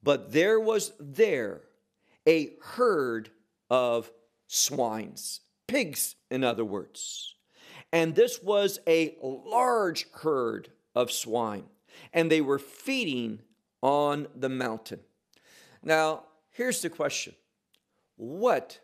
But 0.01 0.31
there 0.31 0.59
was 0.59 0.93
there 0.99 1.61
a 2.27 2.53
herd 2.59 3.29
of 3.69 4.09
swines, 4.47 5.41
pigs, 5.67 6.15
in 6.29 6.43
other 6.43 6.65
words. 6.65 7.35
And 7.91 8.15
this 8.15 8.41
was 8.41 8.79
a 8.87 9.15
large 9.21 10.07
herd 10.11 10.69
of 10.93 11.11
swine, 11.11 11.65
and 12.13 12.31
they 12.31 12.41
were 12.41 12.59
feeding 12.59 13.39
on 13.81 14.27
the 14.35 14.49
mountain. 14.49 14.99
Now, 15.83 16.23
here's 16.51 16.81
the 16.81 16.89
question 16.89 17.35
What 18.15 18.79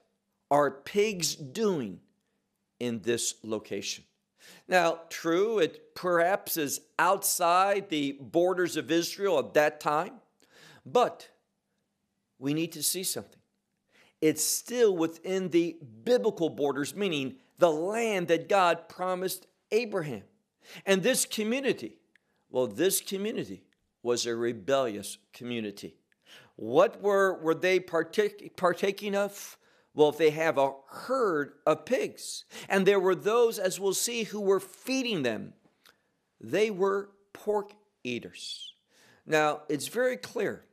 are 0.50 0.72
pigs 0.72 1.36
doing 1.36 2.00
in 2.80 3.02
this 3.02 3.36
location? 3.44 4.04
Now, 4.68 5.02
true, 5.10 5.60
it 5.60 5.96
perhaps 5.96 6.58
is 6.58 6.82
outside 6.98 7.90
the 7.90 8.18
borders 8.20 8.78
of 8.78 8.92
Israel 8.92 9.40
at 9.40 9.54
that 9.54 9.80
time, 9.80 10.14
but 10.86 11.30
we 12.40 12.54
need 12.54 12.72
to 12.74 12.84
see 12.84 13.04
something. 13.04 13.41
It's 14.22 14.44
still 14.44 14.96
within 14.96 15.50
the 15.50 15.78
biblical 16.04 16.50
borders, 16.50 16.96
meaning 16.96 17.36
the 17.58 17.72
land 17.72 18.28
that 18.28 18.48
God 18.48 18.88
promised 18.88 19.48
Abraham. 19.72 20.24
And 20.86 21.02
this 21.02 21.26
community, 21.26 21.98
well, 22.50 22.68
this 22.68 23.02
community 23.02 23.64
was 24.04 24.26
a 24.26 24.36
rebellious 24.36 25.18
community. 25.34 25.96
What 26.56 27.02
were, 27.02 27.40
were 27.42 27.56
they 27.56 27.80
partake, 27.80 28.56
partaking 28.56 29.16
of? 29.16 29.58
Well, 29.94 30.10
if 30.10 30.18
they 30.18 30.30
have 30.30 30.58
a 30.58 30.74
herd 30.88 31.54
of 31.66 31.86
pigs, 31.86 32.46
and 32.70 32.86
there 32.86 33.00
were 33.00 33.16
those, 33.16 33.60
as 33.60 33.80
we'll 33.80 33.94
see, 33.94 34.24
who 34.24 34.40
were 34.40 34.60
feeding 34.60 35.24
them, 35.24 35.54
they 36.40 36.72
were 36.72 37.10
pork 37.34 37.74
eaters. 38.04 38.74
Now, 39.26 39.62
it's 39.68 39.88
very 39.88 40.18
clear 40.18 40.64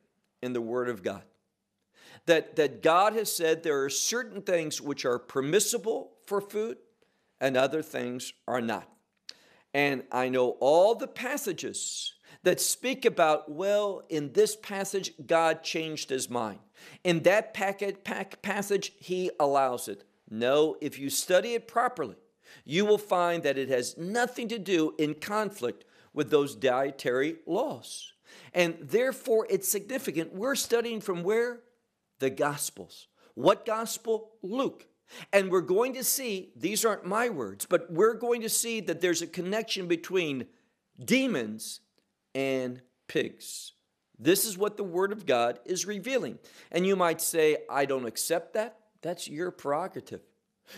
in 0.42 0.52
the 0.52 0.60
Word 0.60 0.88
of 0.88 1.02
God 1.02 1.22
that, 2.28 2.56
that 2.56 2.82
God 2.82 3.14
has 3.14 3.30
said 3.32 3.62
there 3.62 3.82
are 3.82 3.90
certain 3.90 4.42
things 4.42 4.80
which 4.80 5.04
are 5.04 5.18
permissible 5.18 6.12
for 6.24 6.40
food 6.40 6.78
and 7.40 7.56
other 7.56 7.82
things 7.82 8.32
are 8.46 8.60
not. 8.60 8.88
And 9.74 10.04
I 10.12 10.28
know 10.28 10.50
all 10.60 10.94
the 10.94 11.06
passages 11.08 12.14
that 12.42 12.60
speak 12.60 13.04
about, 13.04 13.50
well, 13.50 14.02
in 14.08 14.32
this 14.32 14.56
passage, 14.56 15.12
God 15.26 15.62
changed 15.62 16.10
his 16.10 16.30
mind. 16.30 16.60
In 17.02 17.22
that 17.24 17.52
packet, 17.54 18.04
pack, 18.04 18.40
passage, 18.42 18.92
he 18.98 19.30
allows 19.40 19.88
it. 19.88 20.04
No, 20.30 20.76
if 20.80 20.98
you 20.98 21.10
study 21.10 21.54
it 21.54 21.66
properly, 21.66 22.16
you 22.64 22.84
will 22.84 22.98
find 22.98 23.42
that 23.42 23.58
it 23.58 23.68
has 23.68 23.96
nothing 23.96 24.48
to 24.48 24.58
do 24.58 24.94
in 24.98 25.14
conflict 25.14 25.84
with 26.12 26.30
those 26.30 26.54
dietary 26.54 27.36
laws. 27.46 28.12
And 28.54 28.76
therefore, 28.80 29.46
it's 29.50 29.68
significant. 29.68 30.34
We're 30.34 30.54
studying 30.54 31.00
from 31.00 31.22
where? 31.22 31.60
The 32.18 32.30
Gospels. 32.30 33.08
What 33.34 33.64
Gospel? 33.64 34.30
Luke. 34.42 34.86
And 35.32 35.50
we're 35.50 35.60
going 35.60 35.94
to 35.94 36.04
see, 36.04 36.50
these 36.56 36.84
aren't 36.84 37.06
my 37.06 37.28
words, 37.28 37.66
but 37.66 37.90
we're 37.90 38.14
going 38.14 38.42
to 38.42 38.48
see 38.48 38.80
that 38.80 39.00
there's 39.00 39.22
a 39.22 39.26
connection 39.26 39.86
between 39.86 40.46
demons 41.02 41.80
and 42.34 42.82
pigs. 43.06 43.72
This 44.18 44.44
is 44.44 44.58
what 44.58 44.76
the 44.76 44.84
Word 44.84 45.12
of 45.12 45.24
God 45.24 45.60
is 45.64 45.86
revealing. 45.86 46.38
And 46.70 46.86
you 46.86 46.96
might 46.96 47.20
say, 47.20 47.58
I 47.70 47.84
don't 47.84 48.06
accept 48.06 48.54
that. 48.54 48.78
That's 49.00 49.28
your 49.28 49.50
prerogative. 49.50 50.20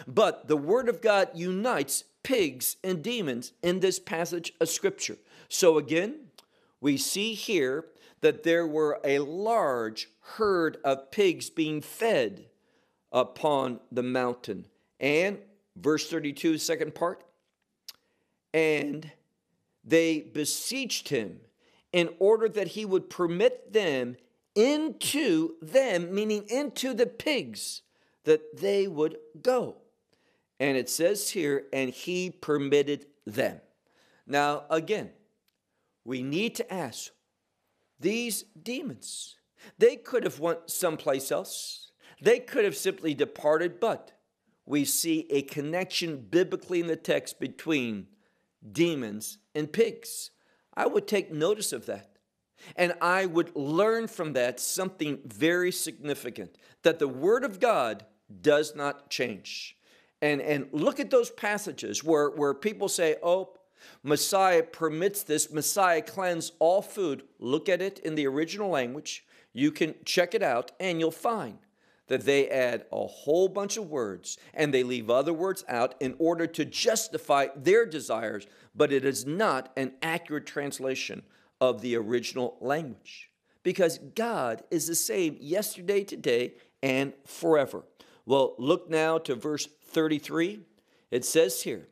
But 0.07 0.47
the 0.47 0.57
Word 0.57 0.88
of 0.88 1.01
God 1.01 1.31
unites 1.35 2.05
pigs 2.23 2.77
and 2.85 3.03
demons 3.03 3.53
in 3.62 3.81
this 3.81 3.99
passage 3.99 4.53
of 4.61 4.69
Scripture. 4.69 5.17
So 5.49 5.79
again, 5.79 6.17
we 6.81 6.97
see 6.97 7.35
here 7.35 7.87
that 8.21 8.43
there 8.43 8.67
were 8.67 9.01
a 9.05 9.19
large 9.21 10.09
herd 10.21 10.79
of 10.85 11.11
pigs 11.11 11.51
being 11.51 11.81
fed 11.81 12.47
upon 13.13 13.81
the 13.91 14.03
mountain. 14.03 14.67
And 14.99 15.39
verse 15.77 16.09
32, 16.09 16.59
second 16.59 16.95
part, 16.95 17.25
and 18.53 19.11
they 19.85 20.21
beseeched 20.21 21.09
him 21.09 21.41
in 21.93 22.11
order 22.19 22.49
that 22.49 22.69
he 22.69 22.85
would 22.85 23.11
permit 23.11 23.73
them 23.73 24.17
into 24.55 25.55
them, 25.63 26.15
meaning 26.15 26.45
into 26.49 26.93
the 26.95 27.07
pigs, 27.07 27.83
that 28.25 28.59
they 28.59 28.87
would 28.87 29.17
go. 29.43 29.77
And 30.59 30.77
it 30.77 30.91
says 30.91 31.31
here, 31.31 31.65
and 31.73 31.91
he 31.91 32.31
permitted 32.31 33.07
them. 33.27 33.61
Now, 34.27 34.65
again, 34.69 35.11
we 36.05 36.23
need 36.23 36.55
to 36.57 36.73
ask 36.73 37.11
these 38.01 38.45
demons, 38.61 39.37
they 39.79 39.97
could 39.97 40.25
have 40.25 40.41
went 40.41 40.71
someplace 40.71 41.31
else. 41.31 41.93
They 42.21 42.39
could 42.39 42.65
have 42.65 42.77
simply 42.77 43.15
departed, 43.15 43.81
but 43.81 44.13
we 44.67 44.85
see 44.85 45.27
a 45.31 45.43
connection 45.43 46.27
biblically 46.31 46.81
in 46.81 46.87
the 46.87 46.97
text 46.97 47.41
between 47.41 48.07
demons 48.73 49.39
and 49.55 49.73
pigs. 49.73 50.31
I 50.75 50.87
would 50.87 51.07
take 51.07 51.33
notice 51.33 51.73
of 51.73 51.87
that. 51.87 52.11
And 52.77 52.95
I 53.01 53.27
would 53.27 53.57
learn 53.57 54.07
from 54.07 54.35
that 54.35 54.61
something 54.61 55.21
very 55.25 55.73
significant 55.73 56.57
that 56.83 56.99
the 56.99 57.09
Word 57.09 57.43
of 57.43 57.59
God 57.59 58.05
does 58.43 58.75
not 58.77 59.11
change. 59.11 59.77
And, 60.23 60.43
and 60.43 60.69
look 60.73 61.01
at 61.01 61.11
those 61.11 61.31
passages 61.31 62.05
where, 62.05 62.29
where 62.29 62.53
people 62.53 62.89
say, 62.89 63.17
oh, 63.23 63.55
Messiah 64.03 64.62
permits 64.62 65.23
this, 65.23 65.53
Messiah 65.53 66.03
cleanse 66.03 66.53
all 66.59 66.83
food. 66.83 67.23
Look 67.38 67.69
at 67.69 67.83
it 67.83 67.99
in 68.01 68.14
the 68.14 68.27
original 68.27 68.71
language. 68.71 69.25
You 69.53 69.71
can 69.71 69.95
check 70.05 70.35
it 70.35 70.43
out 70.43 70.73
and 70.79 71.01
you'll 71.01 71.11
find 71.11 71.59
that 72.07 72.25
they 72.25 72.49
add 72.49 72.87
a 72.93 73.07
whole 73.07 73.49
bunch 73.49 73.77
of 73.77 73.88
words 73.88 74.37
and 74.53 74.75
they 74.75 74.83
leave 74.83 75.09
other 75.09 75.33
words 75.33 75.64
out 75.69 75.95
in 76.01 76.14
order 76.19 76.47
to 76.47 76.64
justify 76.64 77.47
their 77.55 77.87
desires, 77.87 78.47
but 78.75 78.93
it 78.93 79.05
is 79.05 79.27
not 79.27 79.73
an 79.77 79.93
accurate 80.03 80.47
translation 80.47 81.23
of 81.61 81.83
the 81.83 81.97
original 81.97 82.57
language 82.61 83.31
because 83.62 83.99
God 83.99 84.62
is 84.71 84.87
the 84.87 84.95
same 84.95 85.37
yesterday, 85.40 86.03
today, 86.03 86.55
and 86.83 87.12
forever. 87.27 87.85
Well, 88.27 88.55
look 88.59 88.90
now 88.90 89.19
to 89.19 89.35
verse 89.35 89.69
33. 89.85 90.61
It 91.11 91.25
says 91.25 91.62
here, 91.62 91.88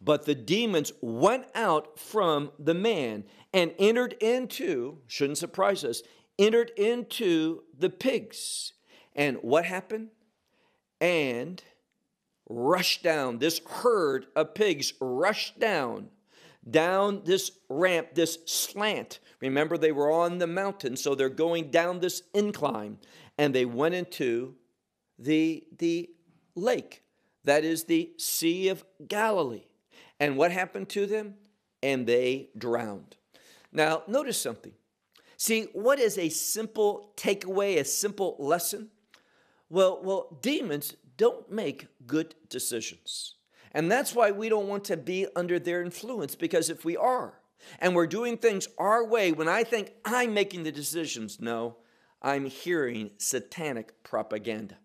but 0.00 0.24
the 0.24 0.34
demons 0.34 0.92
went 1.00 1.46
out 1.54 1.98
from 1.98 2.50
the 2.58 2.74
man 2.74 3.24
and 3.52 3.72
entered 3.78 4.14
into, 4.20 4.98
shouldn't 5.06 5.38
surprise 5.38 5.84
us, 5.84 6.02
entered 6.38 6.70
into 6.76 7.62
the 7.78 7.90
pigs 7.90 8.72
and 9.16 9.38
what 9.38 9.64
happened? 9.64 10.08
And 11.00 11.62
rushed 12.48 13.02
down, 13.02 13.38
this 13.38 13.60
herd 13.66 14.26
of 14.36 14.54
pigs 14.54 14.92
rushed 15.00 15.58
down, 15.58 16.10
down 16.70 17.22
this 17.24 17.50
ramp, 17.68 18.08
this 18.14 18.38
slant. 18.46 19.18
Remember, 19.40 19.76
they 19.76 19.92
were 19.92 20.12
on 20.12 20.38
the 20.38 20.46
mountain, 20.46 20.96
so 20.96 21.14
they're 21.14 21.28
going 21.28 21.70
down 21.70 22.00
this 22.00 22.22
incline, 22.34 22.98
and 23.36 23.54
they 23.54 23.64
went 23.64 23.94
into 23.94 24.54
the, 25.18 25.64
the 25.78 26.10
lake, 26.54 27.02
that 27.44 27.64
is 27.64 27.84
the 27.84 28.12
Sea 28.18 28.68
of 28.68 28.84
Galilee. 29.08 29.64
And 30.18 30.36
what 30.36 30.52
happened 30.52 30.88
to 30.90 31.06
them? 31.06 31.34
And 31.82 32.06
they 32.06 32.50
drowned. 32.56 33.16
Now, 33.72 34.02
notice 34.06 34.40
something. 34.40 34.72
See, 35.36 35.68
what 35.72 35.98
is 35.98 36.16
a 36.16 36.30
simple 36.30 37.12
takeaway, 37.16 37.78
a 37.78 37.84
simple 37.84 38.36
lesson? 38.38 38.90
Well, 39.68 40.00
well, 40.02 40.38
demons 40.40 40.94
don't 41.16 41.50
make 41.50 41.88
good 42.06 42.34
decisions. 42.48 43.34
And 43.72 43.90
that's 43.90 44.14
why 44.14 44.30
we 44.30 44.48
don't 44.48 44.68
want 44.68 44.84
to 44.84 44.96
be 44.96 45.26
under 45.36 45.58
their 45.58 45.82
influence 45.82 46.34
because 46.34 46.70
if 46.70 46.84
we 46.84 46.96
are 46.96 47.34
and 47.78 47.94
we're 47.94 48.06
doing 48.06 48.38
things 48.38 48.68
our 48.78 49.04
way, 49.04 49.32
when 49.32 49.48
I 49.48 49.64
think 49.64 49.92
I'm 50.04 50.32
making 50.32 50.62
the 50.62 50.72
decisions, 50.72 51.40
no, 51.40 51.76
I'm 52.22 52.46
hearing 52.46 53.10
satanic 53.18 54.02
propaganda. 54.02 54.78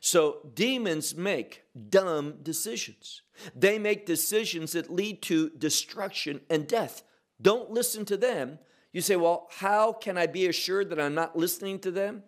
So 0.00 0.50
demons 0.54 1.16
make 1.16 1.62
dumb 1.88 2.36
decisions. 2.42 3.22
They 3.54 3.78
make 3.78 4.06
decisions 4.06 4.72
that 4.72 4.92
lead 4.92 5.22
to 5.22 5.50
destruction 5.50 6.40
and 6.48 6.66
death. 6.66 7.02
Don't 7.40 7.70
listen 7.70 8.04
to 8.06 8.16
them. 8.16 8.58
You 8.92 9.00
say, 9.02 9.16
well, 9.16 9.48
how 9.50 9.92
can 9.92 10.16
I 10.16 10.26
be 10.26 10.46
assured 10.46 10.90
that 10.90 11.00
I'm 11.00 11.14
not 11.14 11.36
listening 11.36 11.78
to 11.80 11.90
them? 11.90 12.22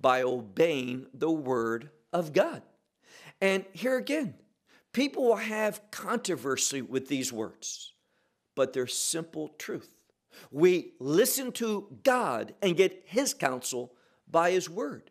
by 0.00 0.22
obeying 0.22 1.06
the 1.12 1.30
word 1.30 1.90
of 2.12 2.32
God. 2.32 2.62
And 3.40 3.64
here 3.72 3.96
again, 3.96 4.34
people 4.92 5.24
will 5.24 5.36
have 5.36 5.90
controversy 5.90 6.82
with 6.82 7.08
these 7.08 7.32
words, 7.32 7.92
but 8.54 8.72
they're 8.72 8.86
simple 8.86 9.48
truth. 9.58 9.90
We 10.50 10.92
listen 11.00 11.52
to 11.52 11.88
God 12.04 12.54
and 12.62 12.76
get 12.76 13.02
His 13.06 13.34
counsel 13.34 13.92
by 14.30 14.52
His 14.52 14.70
word. 14.70 15.10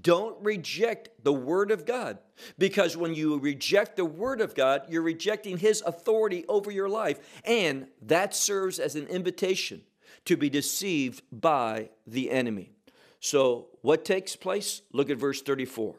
Don't 0.00 0.36
reject 0.42 1.10
the 1.22 1.32
Word 1.32 1.70
of 1.70 1.86
God 1.86 2.18
because 2.58 2.96
when 2.96 3.14
you 3.14 3.38
reject 3.38 3.96
the 3.96 4.04
Word 4.04 4.40
of 4.40 4.54
God, 4.54 4.82
you're 4.88 5.02
rejecting 5.02 5.58
His 5.58 5.82
authority 5.86 6.44
over 6.48 6.70
your 6.70 6.88
life, 6.88 7.20
and 7.44 7.86
that 8.02 8.34
serves 8.34 8.78
as 8.78 8.96
an 8.96 9.06
invitation 9.06 9.82
to 10.24 10.36
be 10.36 10.50
deceived 10.50 11.22
by 11.30 11.90
the 12.06 12.30
enemy. 12.30 12.72
So, 13.20 13.68
what 13.82 14.04
takes 14.04 14.36
place? 14.36 14.82
Look 14.92 15.08
at 15.08 15.18
verse 15.18 15.40
34. 15.40 15.94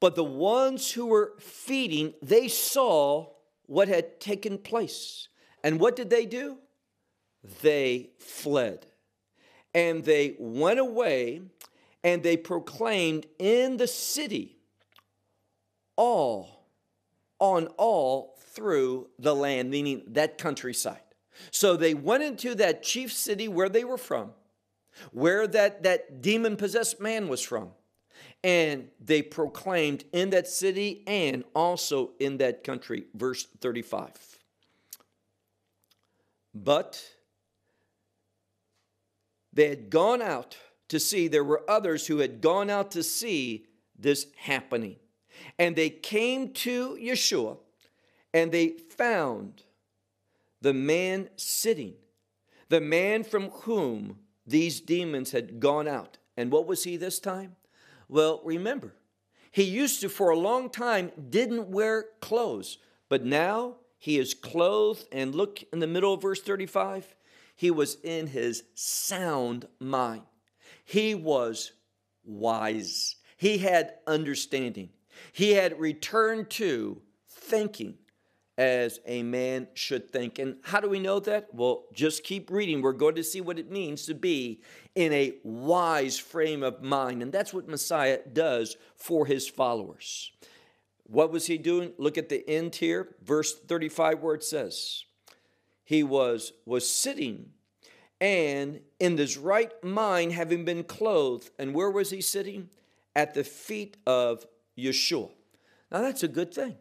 But 0.00 0.14
the 0.14 0.24
ones 0.24 0.92
who 0.92 1.06
were 1.06 1.34
feeding, 1.38 2.14
they 2.22 2.48
saw 2.48 3.30
what 3.66 3.88
had 3.88 4.20
taken 4.20 4.58
place. 4.58 5.28
And 5.62 5.80
what 5.80 5.96
did 5.96 6.10
they 6.10 6.26
do? 6.26 6.58
They 7.62 8.10
fled. 8.18 8.86
And 9.74 10.04
they 10.04 10.36
went 10.38 10.78
away 10.78 11.42
and 12.06 12.22
they 12.22 12.36
proclaimed 12.36 13.26
in 13.40 13.78
the 13.78 13.86
city 13.88 14.56
all, 15.96 16.68
on 17.40 17.66
all 17.78 18.38
through 18.52 19.08
the 19.18 19.34
land, 19.34 19.72
meaning 19.72 20.04
that 20.06 20.38
countryside. 20.38 21.00
So 21.50 21.76
they 21.76 21.94
went 21.94 22.22
into 22.22 22.54
that 22.54 22.84
chief 22.84 23.12
city 23.12 23.48
where 23.48 23.68
they 23.68 23.82
were 23.82 23.98
from, 23.98 24.30
where 25.10 25.48
that, 25.48 25.82
that 25.82 26.22
demon 26.22 26.56
possessed 26.56 27.00
man 27.00 27.26
was 27.26 27.42
from, 27.42 27.70
and 28.44 28.86
they 29.00 29.20
proclaimed 29.20 30.04
in 30.12 30.30
that 30.30 30.46
city 30.46 31.02
and 31.08 31.42
also 31.56 32.12
in 32.20 32.36
that 32.36 32.62
country. 32.62 33.06
Verse 33.14 33.48
35. 33.60 34.12
But 36.54 37.02
they 39.52 39.68
had 39.68 39.90
gone 39.90 40.22
out 40.22 40.56
to 40.88 41.00
see, 41.00 41.28
there 41.28 41.44
were 41.44 41.68
others 41.68 42.06
who 42.06 42.18
had 42.18 42.40
gone 42.40 42.70
out 42.70 42.90
to 42.92 43.02
see 43.02 43.66
this 43.98 44.26
happening. 44.36 44.96
And 45.58 45.76
they 45.76 45.90
came 45.90 46.52
to 46.54 46.96
Yeshua 47.00 47.58
and 48.32 48.52
they 48.52 48.68
found 48.68 49.62
the 50.60 50.74
man 50.74 51.28
sitting, 51.36 51.94
the 52.68 52.80
man 52.80 53.24
from 53.24 53.50
whom 53.50 54.18
these 54.46 54.80
demons 54.80 55.32
had 55.32 55.60
gone 55.60 55.88
out. 55.88 56.18
And 56.36 56.50
what 56.50 56.66
was 56.66 56.84
he 56.84 56.96
this 56.96 57.18
time? 57.18 57.56
Well, 58.08 58.40
remember, 58.44 58.94
he 59.50 59.64
used 59.64 60.00
to, 60.02 60.08
for 60.08 60.30
a 60.30 60.38
long 60.38 60.70
time, 60.70 61.10
didn't 61.30 61.68
wear 61.68 62.06
clothes, 62.20 62.78
but 63.08 63.24
now 63.24 63.76
he 63.98 64.18
is 64.18 64.34
clothed. 64.34 65.06
And 65.10 65.34
look 65.34 65.64
in 65.72 65.80
the 65.80 65.86
middle 65.86 66.14
of 66.14 66.22
verse 66.22 66.40
35 66.40 67.16
he 67.56 67.70
was 67.70 67.96
in 68.04 68.28
his 68.28 68.64
sound 68.74 69.66
mind. 69.80 70.22
He 70.86 71.14
was 71.14 71.72
wise. 72.24 73.16
He 73.36 73.58
had 73.58 73.94
understanding. 74.06 74.90
He 75.32 75.50
had 75.52 75.78
returned 75.78 76.48
to 76.50 77.02
thinking 77.28 77.94
as 78.56 79.00
a 79.04 79.22
man 79.22 79.66
should 79.74 80.10
think. 80.10 80.38
And 80.38 80.56
how 80.62 80.80
do 80.80 80.88
we 80.88 81.00
know 81.00 81.18
that? 81.20 81.52
Well, 81.52 81.86
just 81.92 82.22
keep 82.22 82.50
reading. 82.50 82.80
We're 82.80 82.92
going 82.92 83.16
to 83.16 83.24
see 83.24 83.40
what 83.40 83.58
it 83.58 83.70
means 83.70 84.06
to 84.06 84.14
be 84.14 84.62
in 84.94 85.12
a 85.12 85.34
wise 85.42 86.18
frame 86.18 86.62
of 86.62 86.82
mind. 86.82 87.20
And 87.20 87.32
that's 87.32 87.52
what 87.52 87.68
Messiah 87.68 88.20
does 88.32 88.76
for 88.94 89.26
his 89.26 89.46
followers. 89.48 90.30
What 91.02 91.32
was 91.32 91.46
he 91.46 91.58
doing? 91.58 91.92
Look 91.98 92.16
at 92.16 92.28
the 92.28 92.48
end 92.48 92.76
here, 92.76 93.16
verse 93.22 93.58
35, 93.58 94.20
where 94.20 94.36
it 94.36 94.44
says, 94.44 95.04
He 95.84 96.04
was, 96.04 96.52
was 96.64 96.88
sitting 96.88 97.50
and 98.20 98.80
in 98.98 99.16
this 99.16 99.36
right 99.36 99.72
mind, 99.84 100.32
having 100.32 100.64
been 100.64 100.84
clothed. 100.84 101.50
And 101.58 101.74
where 101.74 101.90
was 101.90 102.10
he 102.10 102.20
sitting? 102.20 102.70
At 103.14 103.34
the 103.34 103.44
feet 103.44 103.96
of 104.06 104.46
Yeshua. 104.78 105.30
Now, 105.90 106.00
that's 106.02 106.22
a 106.22 106.28
good 106.28 106.52
thing. 106.52 106.76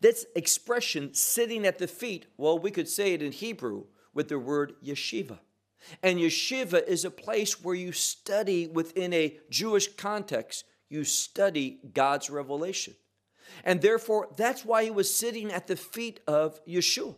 This 0.00 0.26
expression, 0.34 1.14
sitting 1.14 1.66
at 1.66 1.78
the 1.78 1.86
feet, 1.86 2.26
well, 2.36 2.58
we 2.58 2.70
could 2.70 2.88
say 2.88 3.12
it 3.12 3.22
in 3.22 3.32
Hebrew 3.32 3.84
with 4.12 4.28
the 4.28 4.38
word 4.38 4.74
yeshiva. 4.84 5.38
And 6.02 6.18
yeshiva 6.18 6.86
is 6.86 7.04
a 7.04 7.10
place 7.10 7.62
where 7.62 7.74
you 7.74 7.92
study 7.92 8.66
within 8.66 9.12
a 9.12 9.38
Jewish 9.50 9.94
context, 9.94 10.64
you 10.88 11.04
study 11.04 11.78
God's 11.94 12.28
revelation. 12.28 12.94
And 13.64 13.80
therefore, 13.80 14.28
that's 14.36 14.64
why 14.64 14.84
he 14.84 14.90
was 14.90 15.12
sitting 15.12 15.52
at 15.52 15.68
the 15.68 15.76
feet 15.76 16.20
of 16.26 16.64
Yeshua. 16.66 17.14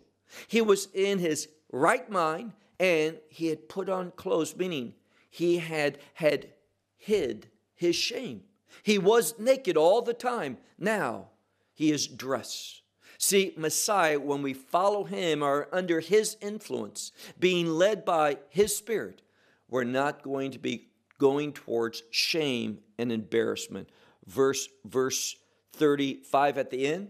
He 0.46 0.60
was 0.60 0.88
in 0.92 1.18
his 1.18 1.48
right 1.72 2.08
mind 2.10 2.52
and 2.80 3.18
he 3.28 3.48
had 3.48 3.68
put 3.68 3.90
on 3.90 4.10
clothes, 4.16 4.56
meaning 4.56 4.94
he 5.28 5.58
had 5.58 5.98
had 6.14 6.48
hid 6.96 7.46
his 7.74 7.94
shame. 7.94 8.42
He 8.82 8.98
was 8.98 9.38
naked 9.38 9.76
all 9.76 10.00
the 10.00 10.14
time. 10.14 10.56
Now 10.78 11.26
he 11.74 11.92
is 11.92 12.06
dressed. 12.06 12.80
See, 13.18 13.52
Messiah, 13.56 14.18
when 14.18 14.40
we 14.40 14.54
follow 14.54 15.04
him, 15.04 15.42
are 15.42 15.68
under 15.70 16.00
his 16.00 16.38
influence, 16.40 17.12
being 17.38 17.66
led 17.66 18.06
by 18.06 18.38
his 18.48 18.74
spirit, 18.74 19.20
we're 19.68 19.84
not 19.84 20.22
going 20.22 20.52
to 20.52 20.58
be 20.58 20.88
going 21.18 21.52
towards 21.52 22.02
shame 22.10 22.78
and 22.96 23.12
embarrassment. 23.12 23.90
Verse, 24.26 24.68
verse 24.86 25.36
35 25.74 26.56
at 26.56 26.70
the 26.70 26.86
end, 26.86 27.08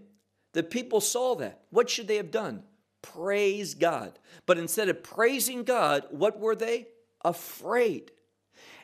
the 0.53 0.65
people 0.65 1.01
saw 1.01 1.37
that. 1.37 1.61
What 1.71 1.89
should 1.89 2.09
they 2.09 2.17
have 2.17 2.33
done? 2.33 2.65
Praise 3.03 3.75
God. 3.75 4.19
But 4.47 4.59
instead 4.59 4.89
of 4.89 5.03
praising 5.03 5.65
God, 5.65 6.07
what 6.11 6.39
were 6.39 6.55
they? 6.55 6.89
Afraid. 7.25 8.13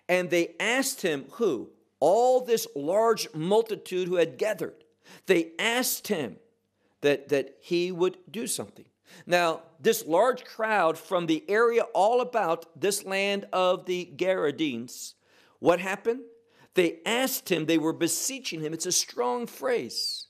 And 0.08 0.30
they 0.30 0.54
asked 0.60 1.02
him, 1.02 1.26
who? 1.32 1.70
All 2.00 2.40
this 2.40 2.66
large 2.74 3.32
multitude 3.34 4.08
who 4.08 4.16
had 4.16 4.38
gathered. 4.38 4.84
They 5.26 5.52
asked 5.58 6.08
him 6.08 6.36
that, 7.00 7.28
that 7.28 7.56
he 7.60 7.92
would 7.92 8.18
do 8.30 8.46
something. 8.46 8.84
Now, 9.26 9.62
this 9.80 10.04
large 10.06 10.44
crowd 10.44 10.98
from 10.98 11.26
the 11.26 11.44
area 11.48 11.82
all 11.94 12.20
about 12.20 12.80
this 12.80 13.04
land 13.04 13.46
of 13.52 13.86
the 13.86 14.10
Gerasenes, 14.16 15.14
what 15.58 15.80
happened? 15.80 16.20
They 16.74 16.98
asked 17.06 17.50
him, 17.50 17.64
they 17.64 17.78
were 17.78 17.92
beseeching 17.92 18.60
him, 18.60 18.74
it's 18.74 18.86
a 18.86 18.92
strong 18.92 19.46
phrase, 19.46 20.26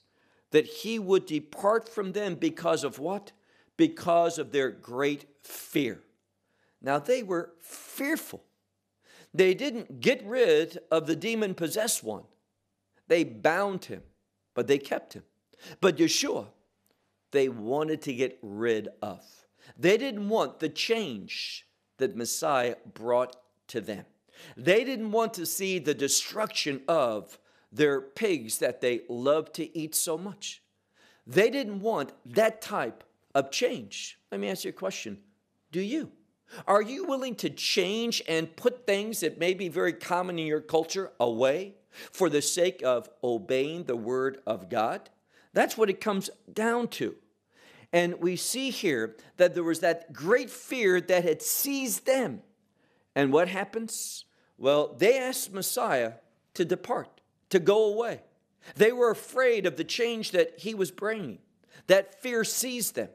that 0.52 0.66
he 0.66 0.98
would 0.98 1.26
depart 1.26 1.88
from 1.88 2.12
them 2.12 2.36
because 2.36 2.84
of 2.84 2.98
what? 2.98 3.32
Because 3.76 4.38
of 4.38 4.52
their 4.52 4.70
great 4.70 5.26
fear. 5.42 6.00
Now, 6.80 6.98
they 6.98 7.22
were 7.22 7.50
fearful. 7.60 8.42
They 9.34 9.54
didn't 9.54 10.00
get 10.00 10.24
rid 10.24 10.78
of 10.90 11.06
the 11.06 11.16
demon 11.16 11.54
possessed 11.54 12.02
one, 12.02 12.24
they 13.08 13.24
bound 13.24 13.86
him, 13.86 14.02
but 14.54 14.66
they 14.66 14.78
kept 14.78 15.12
him. 15.12 15.22
But 15.80 15.96
Yeshua, 15.96 16.46
they 17.30 17.48
wanted 17.48 18.02
to 18.02 18.14
get 18.14 18.38
rid 18.42 18.88
of. 19.02 19.20
They 19.78 19.96
didn't 19.96 20.28
want 20.28 20.60
the 20.60 20.68
change 20.68 21.66
that 21.98 22.16
Messiah 22.16 22.76
brought 22.94 23.36
to 23.68 23.80
them. 23.80 24.04
They 24.56 24.84
didn't 24.84 25.12
want 25.12 25.34
to 25.34 25.46
see 25.46 25.78
the 25.78 25.94
destruction 25.94 26.82
of 26.88 27.38
their 27.72 28.00
pigs 28.00 28.58
that 28.58 28.80
they 28.80 29.02
loved 29.08 29.54
to 29.54 29.76
eat 29.76 29.94
so 29.94 30.16
much. 30.16 30.62
They 31.26 31.50
didn't 31.50 31.80
want 31.80 32.12
that 32.24 32.62
type 32.62 33.02
of 33.36 33.50
change. 33.50 34.18
Let 34.32 34.40
me 34.40 34.48
ask 34.48 34.64
you 34.64 34.70
a 34.70 34.72
question 34.72 35.18
Do 35.70 35.80
you? 35.80 36.10
Are 36.66 36.82
you 36.82 37.04
willing 37.04 37.34
to 37.36 37.50
change 37.50 38.22
and 38.26 38.56
put 38.56 38.86
things 38.86 39.20
that 39.20 39.38
may 39.38 39.52
be 39.52 39.68
very 39.68 39.92
common 39.92 40.38
in 40.38 40.46
your 40.46 40.60
culture 40.60 41.12
away 41.20 41.74
for 41.90 42.30
the 42.30 42.40
sake 42.40 42.82
of 42.82 43.10
obeying 43.22 43.84
the 43.84 43.96
word 43.96 44.38
of 44.46 44.70
God? 44.70 45.10
That's 45.52 45.76
what 45.76 45.90
it 45.90 46.00
comes 46.00 46.30
down 46.50 46.88
to. 46.88 47.16
And 47.92 48.20
we 48.20 48.36
see 48.36 48.70
here 48.70 49.16
that 49.36 49.54
there 49.54 49.64
was 49.64 49.80
that 49.80 50.12
great 50.12 50.50
fear 50.50 51.00
that 51.00 51.24
had 51.24 51.42
seized 51.42 52.06
them. 52.06 52.42
And 53.14 53.32
what 53.32 53.48
happens? 53.48 54.24
Well, 54.56 54.94
they 54.96 55.18
asked 55.18 55.52
Messiah 55.52 56.14
to 56.54 56.64
depart, 56.64 57.20
to 57.50 57.58
go 57.58 57.92
away. 57.92 58.22
They 58.76 58.92
were 58.92 59.10
afraid 59.10 59.66
of 59.66 59.76
the 59.76 59.84
change 59.84 60.30
that 60.30 60.60
he 60.60 60.74
was 60.74 60.90
bringing. 60.90 61.38
That 61.86 62.20
fear 62.20 62.44
seized 62.44 62.94
them. 62.94 63.08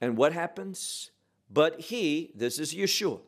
And 0.00 0.16
what 0.16 0.32
happens? 0.32 1.10
But 1.50 1.80
he, 1.80 2.32
this 2.34 2.58
is 2.58 2.74
Yeshua, 2.74 3.20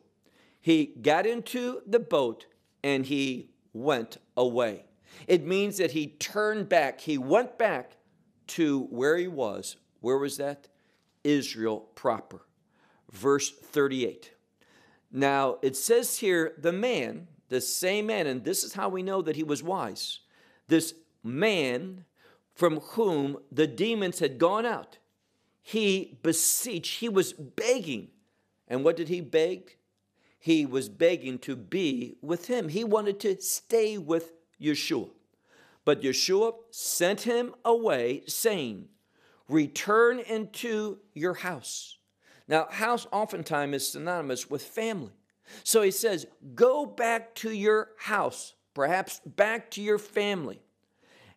he 0.59 0.87
got 1.01 1.25
into 1.25 1.81
the 1.85 1.99
boat 1.99 2.45
and 2.83 3.05
he 3.05 3.51
went 3.73 4.17
away. 4.35 4.85
It 5.27 5.45
means 5.45 5.77
that 5.77 5.91
he 5.91 6.07
turned 6.07 6.69
back. 6.69 7.01
He 7.01 7.17
went 7.17 7.57
back 7.57 7.93
to 8.47 8.83
where 8.89 9.17
he 9.17 9.27
was. 9.27 9.77
Where 10.01 10.17
was 10.17 10.37
that? 10.37 10.67
Israel 11.23 11.87
proper. 11.95 12.41
Verse 13.11 13.49
38. 13.49 14.31
Now 15.11 15.57
it 15.61 15.75
says 15.75 16.17
here, 16.17 16.53
the 16.57 16.73
man, 16.73 17.27
the 17.49 17.61
same 17.61 18.07
man, 18.07 18.27
and 18.27 18.43
this 18.43 18.63
is 18.63 18.73
how 18.73 18.89
we 18.89 19.03
know 19.03 19.21
that 19.21 19.35
he 19.35 19.43
was 19.43 19.63
wise. 19.63 20.19
This 20.67 20.93
man 21.23 22.05
from 22.53 22.79
whom 22.79 23.37
the 23.51 23.67
demons 23.67 24.19
had 24.19 24.37
gone 24.37 24.65
out, 24.65 24.97
he 25.67 26.17
beseeched, 26.23 27.01
he 27.01 27.09
was 27.09 27.33
begging. 27.33 28.07
And 28.69 28.85
what 28.85 28.95
did 28.95 29.09
he 29.09 29.19
beg? 29.19 29.75
He 30.39 30.65
was 30.65 30.87
begging 30.87 31.39
to 31.39 31.57
be 31.57 32.15
with 32.21 32.47
him. 32.47 32.69
He 32.69 32.85
wanted 32.85 33.19
to 33.19 33.41
stay 33.41 33.97
with 33.97 34.31
Yeshua. 34.61 35.09
But 35.83 36.03
Yeshua 36.03 36.53
sent 36.71 37.23
him 37.23 37.53
away, 37.65 38.23
saying, 38.27 38.87
Return 39.49 40.19
into 40.19 40.99
your 41.13 41.33
house. 41.33 41.97
Now, 42.47 42.67
house 42.71 43.05
oftentimes 43.11 43.75
is 43.75 43.91
synonymous 43.91 44.49
with 44.49 44.63
family. 44.63 45.11
So 45.65 45.81
he 45.81 45.91
says, 45.91 46.27
Go 46.55 46.85
back 46.85 47.35
to 47.35 47.51
your 47.51 47.89
house, 47.97 48.53
perhaps 48.73 49.19
back 49.25 49.69
to 49.71 49.81
your 49.81 49.99
family, 49.99 50.61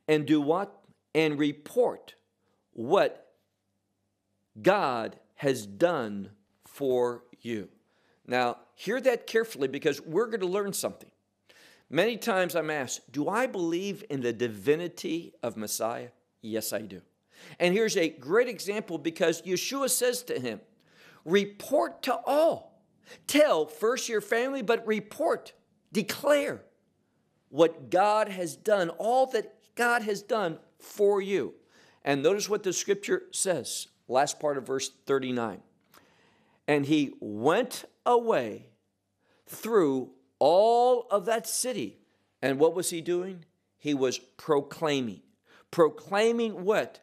and 0.07 0.25
do 0.25 0.41
what? 0.41 0.85
And 1.17 1.37
report 1.37 2.15
what 2.75 3.30
God 4.61 5.17
has 5.37 5.67
done 5.67 6.31
for 6.67 7.25
you. 7.41 7.69
Now, 8.27 8.59
hear 8.75 9.01
that 9.01 9.27
carefully 9.27 9.69
because 9.69 10.01
we're 10.01 10.27
going 10.27 10.41
to 10.41 10.47
learn 10.47 10.73
something. 10.73 11.11
Many 11.89 12.17
times 12.17 12.55
I'm 12.55 12.71
asked, 12.71 13.11
Do 13.11 13.29
I 13.29 13.47
believe 13.47 14.05
in 14.09 14.21
the 14.21 14.33
divinity 14.33 15.35
of 15.43 15.57
Messiah? 15.57 16.11
Yes, 16.41 16.73
I 16.73 16.83
do. 16.83 17.03
And 17.59 17.75
here's 17.75 17.97
a 17.97 18.09
great 18.09 18.49
example 18.49 18.99
because 18.99 19.43
Yeshua 19.43 19.91
says 19.91 20.23
to 20.25 20.39
him, 20.39 20.61
Report 21.25 22.03
to 22.05 22.19
all. 22.27 22.85
Tell 23.27 23.67
first 23.67 24.09
your 24.09 24.21
family, 24.21 24.63
but 24.63 24.87
report, 24.87 25.53
declare 25.93 26.63
what 27.49 27.91
God 27.91 28.29
has 28.29 28.55
done, 28.55 28.91
all 28.91 29.27
that 29.27 29.53
God 29.75 30.03
has 30.03 30.23
done 30.23 30.59
for 30.79 31.21
you. 31.21 31.55
And 32.05 32.23
notice 32.23 32.49
what 32.49 32.63
the 32.63 32.73
scripture 32.73 33.25
says, 33.33 33.89
last 34.11 34.41
part 34.41 34.59
of 34.59 34.67
verse 34.67 34.91
39. 35.07 35.61
And 36.69 36.87
he 36.87 37.15
went 37.21 37.85
away 38.05 38.67
through 39.47 40.11
all 40.39 41.07
of 41.11 41.27
that 41.27 41.47
city. 41.47 41.99
And 42.43 42.59
what 42.59 42.75
was 42.75 42.91
he 42.91 43.01
doing? 43.01 43.45
He 43.79 43.95
was 43.95 44.19
proclaiming. 44.19 45.23
Proclaiming 45.71 46.65
what 46.65 47.01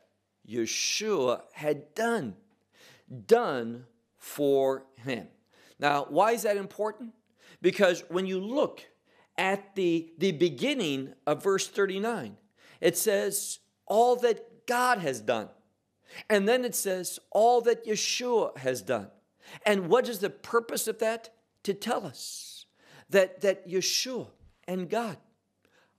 Yeshua 0.48 1.42
had 1.54 1.94
done. 1.96 2.36
Done 3.26 3.86
for 4.18 4.86
him. 4.98 5.28
Now, 5.80 6.08
why 6.10 6.32
is 6.32 6.44
that 6.44 6.58
important? 6.58 7.14
Because 7.62 8.04
when 8.10 8.26
you 8.26 8.40
look 8.40 8.84
at 9.38 9.76
the, 9.76 10.12
the 10.18 10.32
beginning 10.32 11.14
of 11.26 11.44
verse 11.44 11.68
39, 11.68 12.38
it 12.82 12.98
says, 12.98 13.60
All 13.86 14.16
that 14.18 14.66
God 14.68 15.00
has 15.00 15.22
done. 15.22 15.50
And 16.30 16.48
then 16.48 16.66
it 16.66 16.76
says, 16.76 17.20
All 17.32 17.62
that 17.62 17.86
Yeshua 17.86 18.58
has 18.58 18.82
done. 18.82 19.08
And 19.66 19.88
what 19.90 20.10
is 20.10 20.20
the 20.20 20.30
purpose 20.30 20.88
of 20.88 21.00
that? 21.00 21.30
To 21.64 21.74
tell 21.74 22.06
us 22.06 22.66
that, 23.10 23.42
that 23.42 23.68
Yeshua 23.68 24.28
and 24.68 24.90
God, 24.90 25.18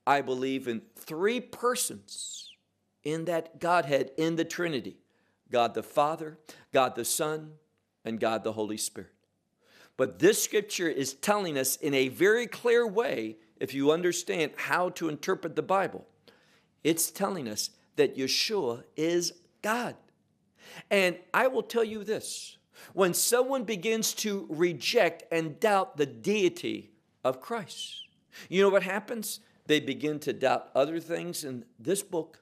I 0.06 0.22
believe 0.22 0.68
in 0.68 0.82
three 0.96 1.40
persons 1.40 2.50
in 3.04 3.26
that 3.26 3.60
Godhead, 3.60 4.12
in 4.16 4.36
the 4.36 4.44
Trinity 4.44 4.96
God 5.50 5.74
the 5.74 5.82
Father, 5.82 6.38
God 6.72 6.94
the 6.94 7.04
Son, 7.04 7.52
and 8.04 8.20
God 8.20 8.44
the 8.44 8.52
Holy 8.52 8.76
Spirit. 8.76 9.12
But 9.96 10.18
this 10.18 10.42
scripture 10.42 10.88
is 10.88 11.14
telling 11.14 11.58
us 11.58 11.76
in 11.76 11.94
a 11.94 12.08
very 12.08 12.46
clear 12.46 12.86
way, 12.86 13.36
if 13.58 13.74
you 13.74 13.90
understand 13.90 14.52
how 14.56 14.90
to 14.90 15.08
interpret 15.08 15.56
the 15.56 15.62
Bible, 15.62 16.06
it's 16.84 17.10
telling 17.10 17.48
us 17.48 17.70
that 17.96 18.16
Yeshua 18.16 18.84
is 18.96 19.32
God. 19.62 19.96
And 20.90 21.16
I 21.32 21.46
will 21.46 21.62
tell 21.62 21.84
you 21.84 22.04
this 22.04 22.56
when 22.92 23.14
someone 23.14 23.64
begins 23.64 24.14
to 24.14 24.46
reject 24.48 25.24
and 25.32 25.58
doubt 25.58 25.96
the 25.96 26.06
deity 26.06 26.90
of 27.24 27.40
Christ. 27.40 28.02
You 28.48 28.62
know 28.62 28.68
what 28.68 28.82
happens? 28.82 29.40
They 29.66 29.80
begin 29.80 30.18
to 30.20 30.32
doubt 30.32 30.70
other 30.74 31.00
things 31.00 31.44
in 31.44 31.64
this 31.78 32.02
book, 32.02 32.40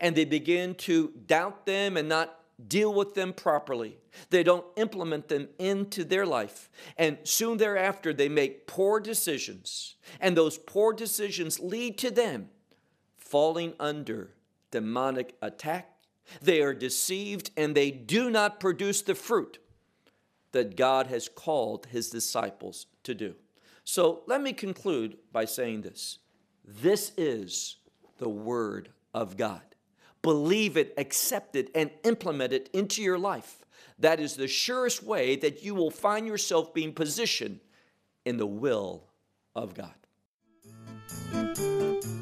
and 0.00 0.14
they 0.14 0.24
begin 0.24 0.74
to 0.74 1.12
doubt 1.26 1.66
them 1.66 1.96
and 1.96 2.08
not 2.08 2.40
deal 2.68 2.92
with 2.92 3.14
them 3.14 3.32
properly. 3.32 3.98
They 4.30 4.42
don't 4.42 4.64
implement 4.76 5.28
them 5.28 5.48
into 5.58 6.04
their 6.04 6.26
life. 6.26 6.70
And 6.96 7.18
soon 7.24 7.58
thereafter, 7.58 8.12
they 8.12 8.28
make 8.28 8.66
poor 8.66 8.98
decisions. 8.98 9.96
And 10.20 10.36
those 10.36 10.58
poor 10.58 10.92
decisions 10.92 11.60
lead 11.60 11.98
to 11.98 12.10
them 12.10 12.48
falling 13.18 13.74
under 13.78 14.32
demonic 14.70 15.34
attack. 15.42 15.95
They 16.42 16.60
are 16.62 16.74
deceived 16.74 17.50
and 17.56 17.74
they 17.74 17.90
do 17.90 18.30
not 18.30 18.60
produce 18.60 19.02
the 19.02 19.14
fruit 19.14 19.58
that 20.52 20.76
God 20.76 21.08
has 21.08 21.28
called 21.28 21.86
his 21.86 22.10
disciples 22.10 22.86
to 23.04 23.14
do. 23.14 23.34
So 23.84 24.22
let 24.26 24.42
me 24.42 24.52
conclude 24.52 25.18
by 25.32 25.44
saying 25.44 25.82
this 25.82 26.18
this 26.64 27.12
is 27.16 27.76
the 28.18 28.28
Word 28.28 28.90
of 29.14 29.36
God. 29.36 29.62
Believe 30.22 30.76
it, 30.76 30.92
accept 30.98 31.54
it, 31.54 31.70
and 31.74 31.90
implement 32.02 32.52
it 32.52 32.68
into 32.72 33.02
your 33.02 33.18
life. 33.18 33.64
That 33.98 34.18
is 34.18 34.34
the 34.34 34.48
surest 34.48 35.02
way 35.02 35.36
that 35.36 35.62
you 35.62 35.74
will 35.74 35.90
find 35.90 36.26
yourself 36.26 36.74
being 36.74 36.92
positioned 36.92 37.60
in 38.24 38.36
the 38.36 38.46
will 38.46 39.04
of 39.54 39.74
God. 39.74 39.94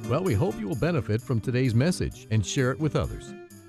Well, 0.08 0.22
we 0.22 0.34
hope 0.34 0.60
you 0.60 0.68
will 0.68 0.76
benefit 0.76 1.22
from 1.22 1.40
today's 1.40 1.74
message 1.74 2.26
and 2.30 2.44
share 2.44 2.70
it 2.70 2.78
with 2.78 2.94
others. 2.94 3.32